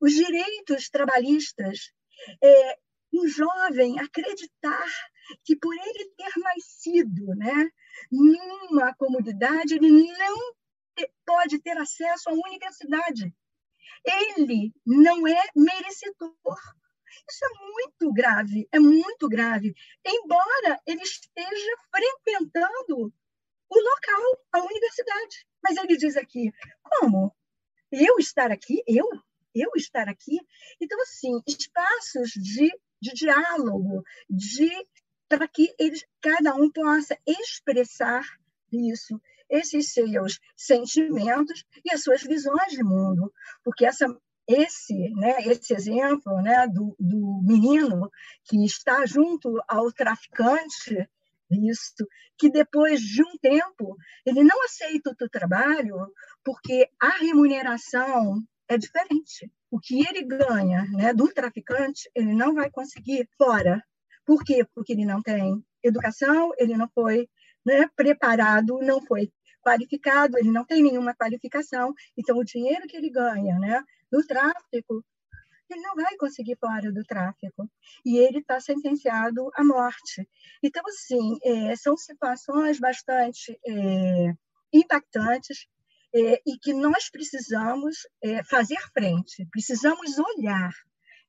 [0.00, 1.92] Os direitos trabalhistas,
[2.42, 2.78] é,
[3.12, 4.86] um jovem acreditar
[5.44, 7.70] que por ele ter nascido né,
[8.10, 10.54] numa comunidade, ele não
[11.24, 13.34] pode ter acesso à universidade.
[14.04, 16.58] Ele não é merecedor.
[17.28, 19.74] Isso é muito grave, é muito grave.
[20.04, 23.12] Embora ele esteja frequentando
[23.68, 25.46] o local, a universidade.
[25.62, 26.52] Mas ele diz aqui:
[26.82, 27.34] como?
[27.90, 28.82] Eu estar aqui?
[28.86, 29.08] Eu?
[29.54, 30.38] Eu estar aqui?
[30.80, 32.70] Então, assim, espaços de,
[33.00, 34.70] de diálogo, de
[35.28, 38.22] para que eles, cada um possa expressar
[38.72, 43.32] isso, esses seus sentimentos e as suas visões de mundo,
[43.64, 44.06] porque essa
[44.48, 48.08] esse, né, esse exemplo né, do, do menino
[48.44, 51.08] que está junto ao traficante,
[51.50, 52.06] isso,
[52.38, 55.96] que depois de um tempo ele não aceita o trabalho
[56.44, 59.50] porque a remuneração é diferente.
[59.70, 63.82] O que ele ganha né, do traficante, ele não vai conseguir fora
[64.26, 64.66] por quê?
[64.74, 67.28] Porque ele não tem educação, ele não foi
[67.64, 71.94] né, preparado, não foi qualificado, ele não tem nenhuma qualificação.
[72.16, 75.04] Então, o dinheiro que ele ganha né, no tráfico,
[75.70, 77.68] ele não vai conseguir fora do tráfico.
[78.04, 80.28] E ele está sentenciado à morte.
[80.62, 84.34] Então, assim, é, são situações bastante é,
[84.72, 85.66] impactantes
[86.14, 90.72] é, e que nós precisamos é, fazer frente, precisamos olhar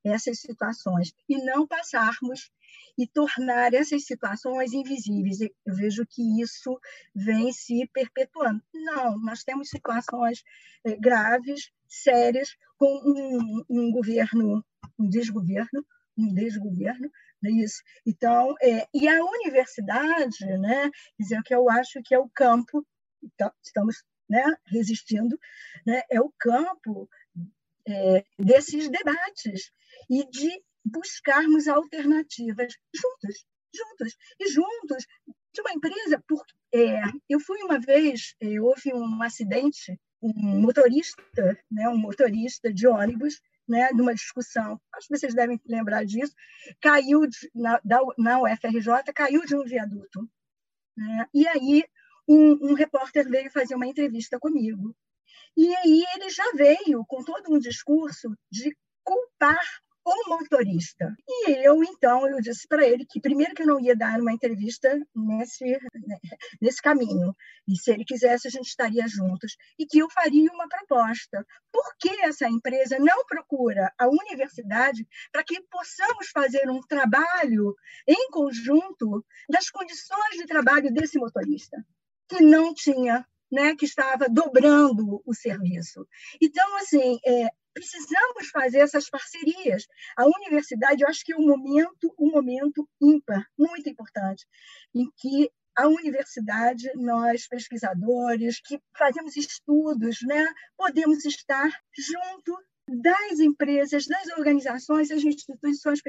[0.08, 2.52] essas situações e não passarmos
[2.98, 5.40] e tornar essas situações invisíveis.
[5.42, 6.80] Eu vejo que isso
[7.14, 8.62] vem se perpetuando.
[8.74, 10.44] Não, nós temos situações
[10.84, 14.64] eh, graves, sérias, com um, um governo,
[14.98, 15.86] um desgoverno,
[16.18, 17.84] um desgoverno, não é isso?
[18.06, 20.90] Então, é, e a universidade, né,
[21.20, 22.86] dizer que eu acho que é o campo,
[23.24, 25.40] então, estamos né, resistindo,
[25.86, 27.10] né, é o campo
[27.88, 29.72] é, desses debates
[30.10, 35.06] e de buscarmos alternativas juntos, juntos e juntos
[35.54, 36.24] de uma empresa.
[36.28, 41.24] Porque é, eu fui uma vez, é, houve um acidente, um motorista,
[41.72, 46.34] né, um motorista de ônibus, né, numa discussão, acho que vocês devem lembrar disso,
[46.80, 50.30] caiu de, na, da, na UFRJ, caiu de um viaduto.
[50.96, 51.28] Né?
[51.34, 51.84] E aí
[52.28, 54.96] um, um repórter veio fazer uma entrevista comigo.
[55.56, 59.60] E aí ele já veio com todo um discurso de culpar
[60.08, 61.14] o motorista.
[61.28, 64.32] E eu, então, eu disse para ele que, primeiro, que eu não ia dar uma
[64.32, 65.66] entrevista nesse,
[66.62, 67.36] nesse caminho,
[67.68, 71.46] e se ele quisesse, a gente estaria juntos, e que eu faria uma proposta.
[71.72, 77.76] Por que essa empresa não procura a universidade para que possamos fazer um trabalho
[78.08, 81.86] em conjunto das condições de trabalho desse motorista,
[82.30, 86.08] que não tinha né, que estava dobrando o serviço.
[86.42, 89.86] Então, assim, é, precisamos fazer essas parcerias.
[90.18, 94.46] A universidade, eu acho que é um momento, um momento ímpar, muito importante,
[94.94, 102.58] em que a universidade, nós pesquisadores que fazemos estudos, né, podemos estar junto
[102.90, 106.00] das empresas, das organizações, das instituições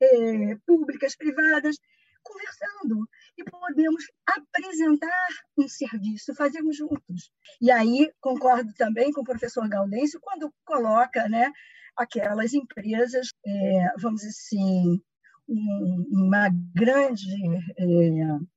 [0.00, 1.76] eh, públicas, privadas,
[2.22, 7.30] conversando e podemos apresentar um serviço, fazermos juntos.
[7.60, 11.50] E aí concordo também com o professor Gaudêncio quando coloca, né,
[11.96, 15.02] aquelas empresas, é, vamos dizer assim,
[15.48, 17.26] um, uma grande
[17.78, 18.52] é,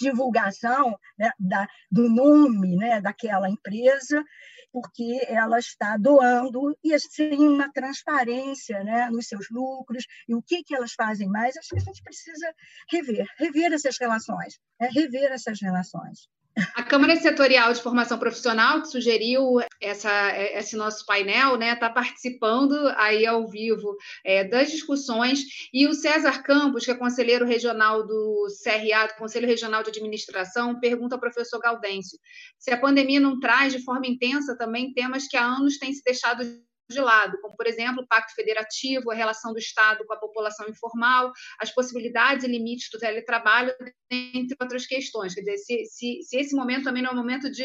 [0.00, 4.24] divulgação né, da, do nome né, daquela empresa,
[4.72, 10.62] porque ela está doando e sem uma transparência né, nos seus lucros e o que,
[10.62, 11.56] que elas fazem mais.
[11.56, 12.54] Acho que a gente precisa
[12.90, 16.28] rever, rever essas relações, né, rever essas relações.
[16.74, 21.90] A Câmara Setorial de Formação Profissional, que sugeriu essa, esse nosso painel, está né, tá
[21.90, 25.40] participando aí ao vivo é, das discussões,
[25.72, 30.78] e o César Campos, que é conselheiro regional do CRA, do Conselho Regional de Administração,
[30.80, 32.18] pergunta ao professor Gaudêncio
[32.58, 36.02] se a pandemia não traz de forma intensa também temas que há anos têm se
[36.04, 36.44] deixado
[36.90, 40.68] de lado, como, por exemplo, o Pacto Federativo, a relação do Estado com a população
[40.68, 43.72] informal, as possibilidades e limites do teletrabalho,
[44.10, 45.34] entre outras questões.
[45.34, 47.64] Quer dizer, se, se, se esse momento também não é um momento de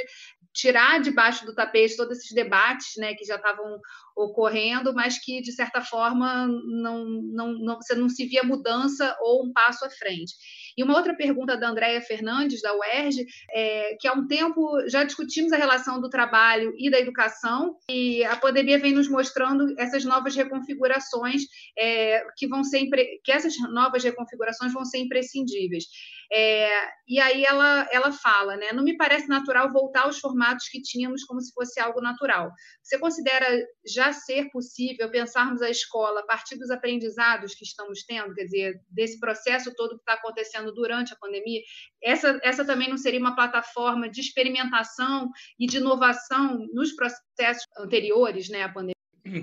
[0.53, 3.77] tirar debaixo do tapete todos esses debates né, que já estavam
[4.15, 9.45] ocorrendo, mas que, de certa forma, não, não, não, você não se via mudança ou
[9.45, 10.33] um passo à frente.
[10.77, 15.03] E uma outra pergunta da Andréia Fernandes, da UERJ, é que há um tempo já
[15.03, 20.03] discutimos a relação do trabalho e da educação, e a pandemia vem nos mostrando essas
[20.03, 21.43] novas reconfigurações
[21.77, 22.85] é, que vão ser
[23.23, 25.85] que essas novas reconfigurações vão ser imprescindíveis.
[26.31, 26.69] É,
[27.07, 28.71] e aí ela, ela fala, né?
[28.73, 32.51] Não me parece natural voltar aos formatos que tínhamos como se fosse algo natural.
[32.81, 33.45] Você considera
[33.85, 38.73] já ser possível pensarmos a escola a partir dos aprendizados que estamos tendo, quer dizer,
[38.89, 41.61] desse processo todo que está acontecendo durante a pandemia?
[42.01, 48.49] Essa, essa também não seria uma plataforma de experimentação e de inovação nos processos anteriores
[48.49, 48.95] né, à pandemia?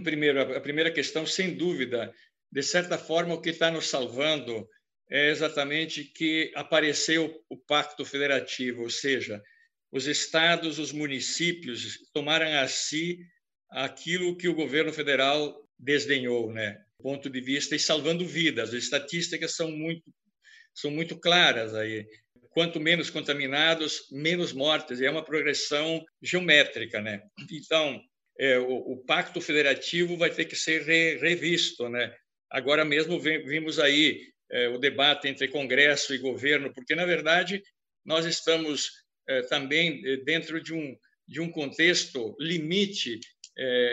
[0.05, 2.13] Primeiro, a primeira questão, sem dúvida,
[2.51, 4.69] de certa forma, o que está nos salvando
[5.13, 9.43] é exatamente que apareceu o Pacto Federativo, ou seja,
[9.93, 13.19] os estados, os municípios tomaram a si
[13.71, 16.83] aquilo que o governo federal desdenhou, né?
[16.99, 18.71] Ponto de vista e salvando vidas.
[18.71, 20.03] As estatísticas são muito
[20.75, 22.07] são muito claras aí.
[22.49, 25.03] Quanto menos contaminados, menos mortes.
[25.03, 27.21] É uma progressão geométrica, né?
[27.51, 28.01] Então,
[28.39, 32.15] é, o, o, Pacto Federativo vai ter que ser re, revisto, né?
[32.51, 37.63] Agora mesmo vimos aí é, o debate entre Congresso e governo, porque, na verdade,
[38.05, 38.91] nós estamos
[39.29, 40.97] é, também é, dentro de um,
[41.27, 43.21] de um contexto limite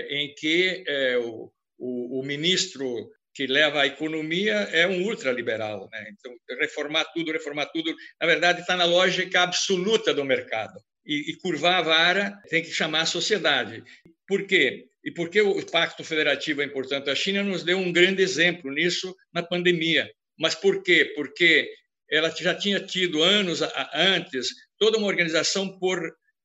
[0.10, 0.86] em que
[1.22, 5.90] o, o, o ministro que leva a economia é um ultraliberal.
[5.92, 6.12] Né?
[6.12, 10.80] Então, reformar tudo, reformar tudo, na verdade, está na lógica absoluta do mercado.
[11.06, 13.84] E, e, curvar a vara tem que chamar a sociedade.
[14.28, 14.88] Por quê?
[15.04, 17.10] E por que o Pacto Federativo é importante?
[17.10, 20.10] A China nos deu um grande exemplo nisso na pandemia.
[20.40, 21.14] Mas por quê?
[21.16, 21.70] Porque
[22.10, 23.62] ela já tinha tido anos
[23.94, 26.02] antes toda uma organização por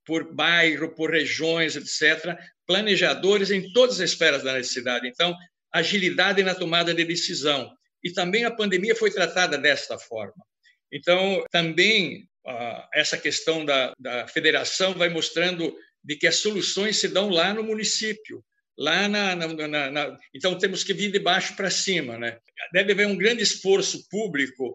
[0.06, 2.36] por bairro, por regiões, etc.,
[2.66, 5.08] planejadores em todas as esferas da necessidade.
[5.08, 5.34] Então,
[5.72, 7.74] agilidade na tomada de decisão.
[8.02, 10.44] E também a pandemia foi tratada desta forma.
[10.92, 12.28] Então, também
[12.92, 17.62] essa questão da, da federação vai mostrando de que as soluções se dão lá no
[17.62, 18.44] município,
[18.76, 22.38] lá na, na, na, então temos que vir de baixo para cima né?
[22.72, 24.74] Deve haver um grande esforço público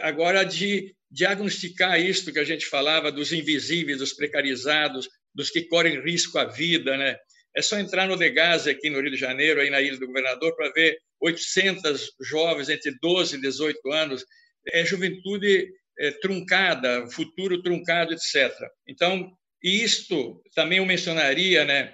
[0.00, 6.00] agora de diagnosticar isto que a gente falava dos invisíveis dos precarizados dos que correm
[6.00, 7.16] risco à vida né?
[7.56, 10.54] É só entrar no Degas aqui no Rio de Janeiro aí na Ilha do Governador
[10.54, 14.24] para ver 800 jovens entre 12 e 18 anos.
[14.72, 15.68] É juventude
[16.00, 18.50] é, truncada futuro truncado etc
[18.88, 19.30] então
[19.62, 21.92] isto também eu mencionaria né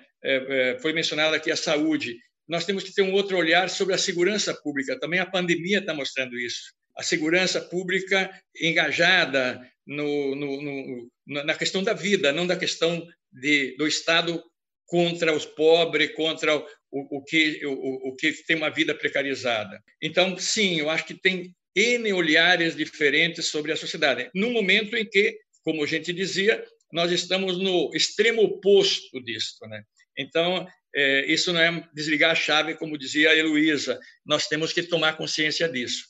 [0.80, 2.16] foi mencionada aqui a saúde.
[2.48, 4.98] Nós temos que ter um outro olhar sobre a segurança pública.
[4.98, 6.72] Também a pandemia está mostrando isso.
[6.96, 13.76] A segurança pública engajada no, no, no, na questão da vida, não da questão de,
[13.76, 14.42] do Estado
[14.86, 19.80] contra os pobres, contra o, o, que, o, o que tem uma vida precarizada.
[20.00, 24.30] Então, sim, eu acho que tem N olhares diferentes sobre a sociedade.
[24.34, 29.58] No momento em que, como a gente dizia, nós estamos no extremo oposto disso.
[29.68, 29.82] Né?
[30.16, 34.82] Então, é, isso não é desligar a chave, como dizia a Heloísa, nós temos que
[34.82, 36.06] tomar consciência disso.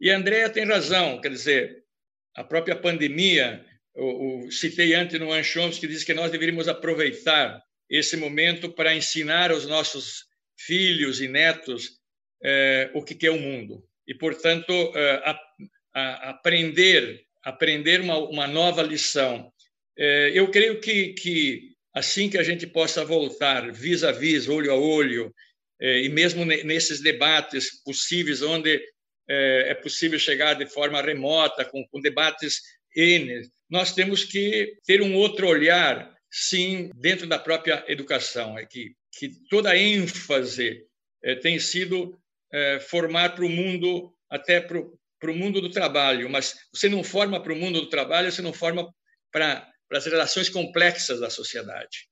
[0.00, 1.84] E a Andrea tem razão, quer dizer,
[2.34, 7.62] a própria pandemia, o, o citei antes no Anchoms, que diz que nós deveríamos aproveitar
[7.88, 10.24] esse momento para ensinar aos nossos
[10.58, 12.00] filhos e netos
[12.42, 13.84] é, o que é o mundo.
[14.06, 15.40] E, portanto, é, a,
[15.94, 19.52] a aprender, aprender uma, uma nova lição.
[19.96, 24.70] É, eu creio que, que assim que a gente possa voltar vis a vis, olho
[24.70, 25.34] a olho,
[25.80, 28.78] é, e mesmo nesses debates possíveis, onde
[29.26, 32.60] é, é possível chegar de forma remota, com, debates
[32.94, 38.92] N, nós temos que ter um outro olhar, sim, dentro da própria educação, é que,
[39.18, 40.82] que toda a ênfase
[41.24, 42.20] é, tem sido
[42.88, 47.52] formar para o mundo, até para o mundo do trabalho, mas você não forma para
[47.52, 48.88] o mundo do trabalho, você não forma
[49.30, 52.08] para, para as relações complexas da sociedade.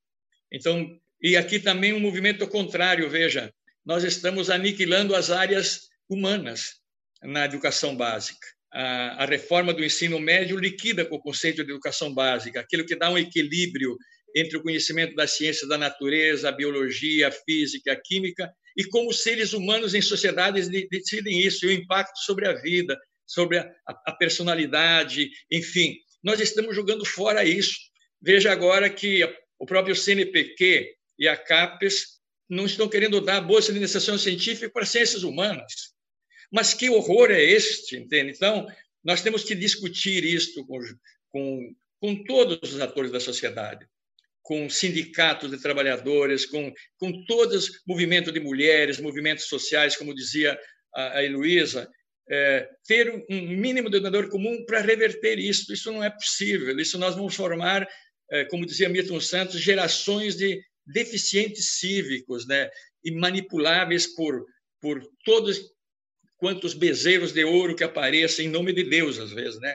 [0.53, 0.89] Então,
[1.21, 3.53] e aqui também um movimento contrário, veja,
[3.85, 6.75] nós estamos aniquilando as áreas humanas
[7.23, 8.47] na educação básica.
[8.73, 13.09] A, reforma do ensino médio liquida com o conceito de educação básica, aquilo que dá
[13.09, 13.97] um equilíbrio
[14.35, 19.13] entre o conhecimento da ciência da natureza, a biologia, a física, a química, e como
[19.13, 25.31] seres humanos em sociedades decidem isso, e o impacto sobre a vida, sobre a personalidade,
[25.51, 25.97] enfim.
[26.25, 27.77] Nós estamos jogando fora isso.
[28.21, 29.23] Veja agora que
[29.59, 32.15] o próprio CNPq e a CAPES
[32.49, 35.93] não estão querendo dar bolsa de iniciação científica para ciências humanas.
[36.51, 38.33] Mas que horror é este, entende?
[38.33, 38.67] Então,
[39.03, 40.79] nós temos que discutir isto com,
[41.31, 43.87] com, com todos os atores da sociedade,
[44.43, 50.59] com sindicatos de trabalhadores, com, com todos movimento de mulheres, movimentos sociais, como dizia
[50.95, 51.91] a, a Heloísa,
[52.29, 55.73] é, ter um mínimo denominador comum para reverter isso.
[55.73, 56.79] Isso não é possível.
[56.79, 57.87] Isso nós vamos formar,
[58.31, 62.71] é, como dizia Milton Santos, gerações de deficientes cívicos, né?
[63.05, 64.45] E manipuláveis por
[64.81, 65.63] por todos
[66.37, 69.75] quantos bezerros de ouro que apareçam em nome de Deus às vezes, né?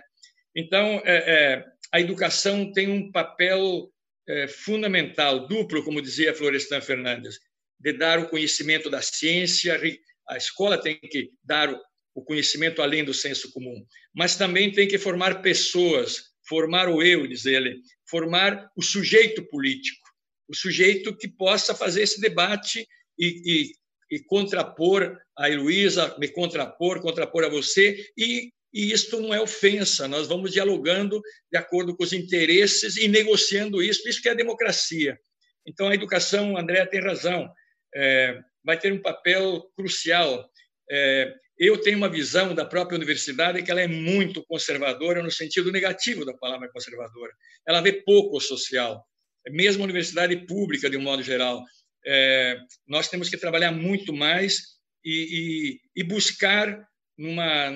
[0.55, 3.91] Então é, é, a educação tem um papel
[4.27, 7.39] é, fundamental, duplo, como dizia Florestan Fernandes,
[7.79, 9.81] de dar o conhecimento da ciência.
[10.27, 11.75] A escola tem que dar
[12.19, 17.25] o conhecimento além do senso comum, mas também tem que formar pessoas, formar o eu,
[17.25, 20.05] diz ele, formar o sujeito político,
[20.47, 22.85] o sujeito que possa fazer esse debate
[23.17, 23.71] e,
[24.11, 29.39] e, e contrapor a Heloísa, me contrapor, contrapor a você, e, e isto não é
[29.39, 34.35] ofensa, nós vamos dialogando de acordo com os interesses e negociando isso, isso que é
[34.35, 35.17] democracia.
[35.65, 37.49] Então, a educação, André tem razão,
[37.95, 40.49] é, vai ter um papel crucial.
[40.91, 45.71] É, eu tenho uma visão da própria universidade que ela é muito conservadora no sentido
[45.71, 47.33] negativo da palavra conservadora.
[47.67, 49.05] Ela vê pouco o social,
[49.49, 51.61] mesmo a universidade pública de um modo geral.
[52.05, 52.57] É,
[52.87, 56.81] nós temos que trabalhar muito mais e, e, e buscar
[57.17, 57.69] numa,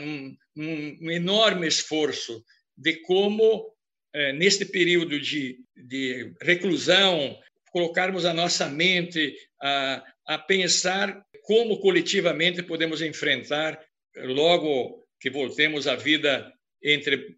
[0.56, 2.42] num, enorme esforço
[2.78, 3.70] de como,
[4.14, 7.38] é, neste período de, de reclusão,
[7.70, 13.80] colocarmos a nossa mente a, a pensar como coletivamente podemos enfrentar,
[14.16, 17.38] logo que voltemos à vida entre,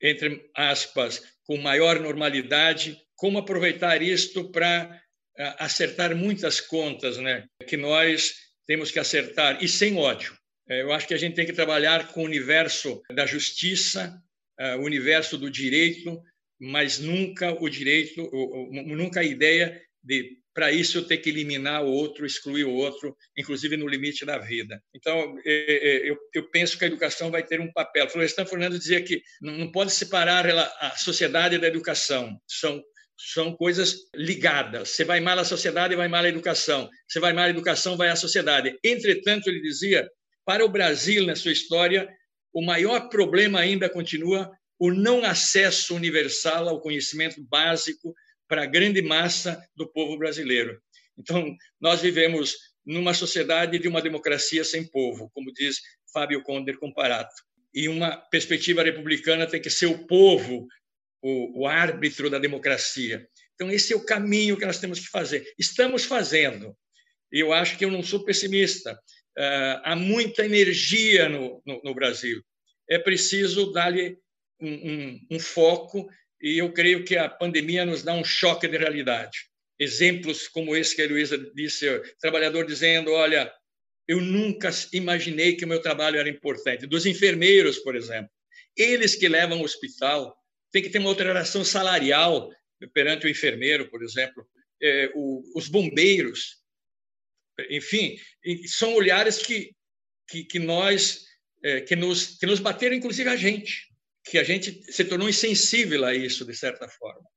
[0.00, 5.00] entre aspas, com maior normalidade, como aproveitar isto para
[5.58, 8.34] acertar muitas contas né, que nós
[8.66, 10.36] temos que acertar, e sem ódio.
[10.68, 14.16] É, eu acho que a gente tem que trabalhar com o universo da justiça,
[14.58, 16.22] é, o universo do direito,
[16.60, 18.30] mas nunca o direito,
[18.70, 23.16] nunca a ideia de para isso eu ter que eliminar o outro, excluir o outro,
[23.36, 24.82] inclusive no limite da vida.
[24.94, 28.08] Então, é, eu, eu penso que a educação vai ter um papel.
[28.08, 32.82] Florestan Fernandes dizia que não pode separar a sociedade da educação, são
[33.22, 34.90] são coisas ligadas.
[34.90, 36.88] Você vai mal à sociedade, vai mal à educação.
[37.06, 38.74] Você vai mal à educação, vai à sociedade.
[38.82, 40.08] Entretanto, ele dizia,
[40.42, 42.08] para o Brasil, na sua história,
[42.52, 48.14] o maior problema ainda continua o não acesso universal ao conhecimento básico
[48.50, 50.82] para a grande massa do povo brasileiro.
[51.16, 55.78] Então, nós vivemos numa sociedade de uma democracia sem povo, como diz
[56.12, 57.32] Fábio Conder Comparato.
[57.72, 60.66] E uma perspectiva republicana tem que ser o povo
[61.22, 63.24] o, o árbitro da democracia.
[63.54, 65.46] Então, esse é o caminho que nós temos que fazer.
[65.56, 66.76] Estamos fazendo.
[67.32, 68.94] E eu acho que eu não sou pessimista.
[69.38, 72.42] Uh, há muita energia no, no, no Brasil.
[72.88, 74.18] É preciso dar-lhe
[74.60, 76.10] um, um, um foco
[76.40, 79.50] e eu creio que a pandemia nos dá um choque de realidade.
[79.78, 81.86] Exemplos como esse que a Luísa disse,
[82.20, 83.52] trabalhador dizendo, olha,
[84.08, 86.86] eu nunca imaginei que o meu trabalho era importante.
[86.86, 88.30] Dos enfermeiros, por exemplo.
[88.76, 90.34] Eles que levam ao hospital,
[90.72, 92.50] tem que ter uma outra relação salarial
[92.94, 94.46] perante o enfermeiro, por exemplo,
[94.82, 96.56] é, o, os bombeiros.
[97.68, 98.16] Enfim,
[98.66, 99.74] são olhares que,
[100.28, 101.24] que, que nós,
[101.62, 103.89] é, que, nos, que nos bateram, inclusive a gente
[104.24, 107.28] que a gente se tornou insensível a isso, de certa forma.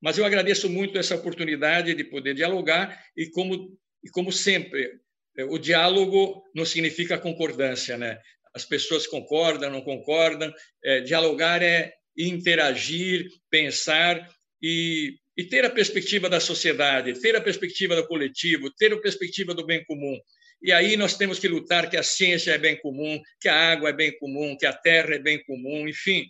[0.00, 5.00] Mas eu agradeço muito essa oportunidade de poder dialogar e como E como sempre,
[5.48, 8.20] o diálogo não significa concordância, né?
[8.54, 10.52] As pessoas concordam, não concordam.
[10.84, 14.30] É, dialogar é interagir, pensar
[14.62, 19.52] e, e ter a perspectiva da sociedade, ter a perspectiva do coletivo, ter a perspectiva
[19.54, 20.18] do bem comum.
[20.62, 23.90] E aí nós temos que lutar que a ciência é bem comum, que a água
[23.90, 26.26] é bem comum, que a terra é bem comum, enfim.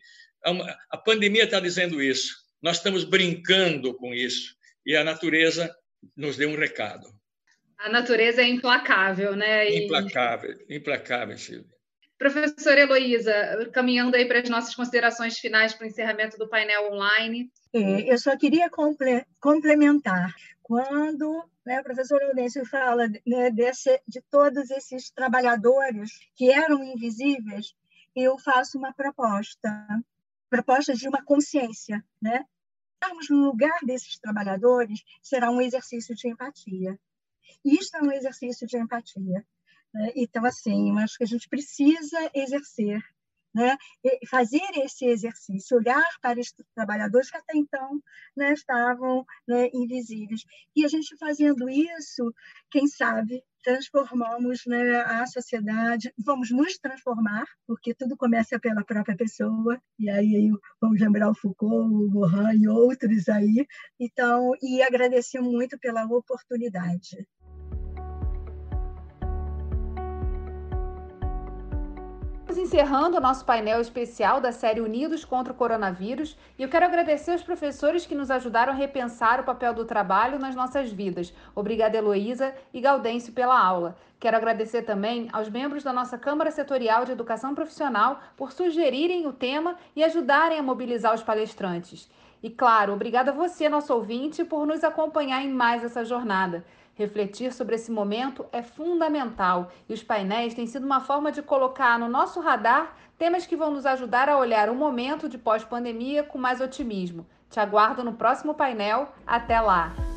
[0.91, 2.35] A pandemia está dizendo isso.
[2.63, 4.55] Nós estamos brincando com isso.
[4.85, 5.75] E a natureza
[6.17, 7.09] nos deu um recado.
[7.79, 9.69] A natureza é implacável, né?
[9.69, 9.85] E...
[9.85, 11.77] Implacável, implacável, Silvia.
[12.19, 17.51] Professora Heloísa, caminhando aí para as nossas considerações finais para o encerramento do painel online.
[17.75, 18.71] É, eu só queria
[19.39, 20.35] complementar.
[20.67, 27.73] Quando né, o professor Eudêncio fala né, desse, de todos esses trabalhadores que eram invisíveis,
[28.17, 29.71] eu faço uma proposta,
[30.51, 32.05] proposta de uma consciência.
[32.21, 32.45] Né?
[32.95, 36.99] Estarmos no lugar desses trabalhadores será um exercício de empatia.
[37.65, 39.47] Isto é um exercício de empatia.
[39.95, 40.13] Né?
[40.17, 43.01] Então, assim, acho que a gente precisa exercer,
[43.57, 43.75] né?
[44.29, 48.03] fazer esse exercício, olhar para esses trabalhadores que até então
[48.37, 50.45] né, estavam né, invisíveis.
[50.75, 52.35] E a gente fazendo isso,
[52.71, 59.81] quem sabe, transformamos né, a sociedade, vamos nos transformar, porque tudo começa pela própria pessoa,
[59.99, 63.67] e aí vamos lembrar o Foucault, o Gohan e outros aí.
[63.99, 67.27] Então, e agradecer muito pela oportunidade.
[72.67, 77.31] Encerrando o nosso painel especial da série Unidos contra o Coronavírus e eu quero agradecer
[77.31, 81.33] aos professores que nos ajudaram a repensar o papel do trabalho nas nossas vidas.
[81.55, 83.97] Obrigada, Heloísa e Gaudêncio, pela aula.
[84.19, 89.33] Quero agradecer também aos membros da nossa Câmara Setorial de Educação Profissional por sugerirem o
[89.33, 92.11] tema e ajudarem a mobilizar os palestrantes.
[92.43, 96.65] E, claro, obrigada a você, nosso ouvinte, por nos acompanhar em mais essa jornada.
[96.97, 101.99] Refletir sobre esse momento é fundamental e os painéis têm sido uma forma de colocar
[101.99, 106.39] no nosso radar temas que vão nos ajudar a olhar o momento de pós-pandemia com
[106.39, 107.27] mais otimismo.
[107.51, 109.13] Te aguardo no próximo painel.
[109.27, 110.16] Até lá!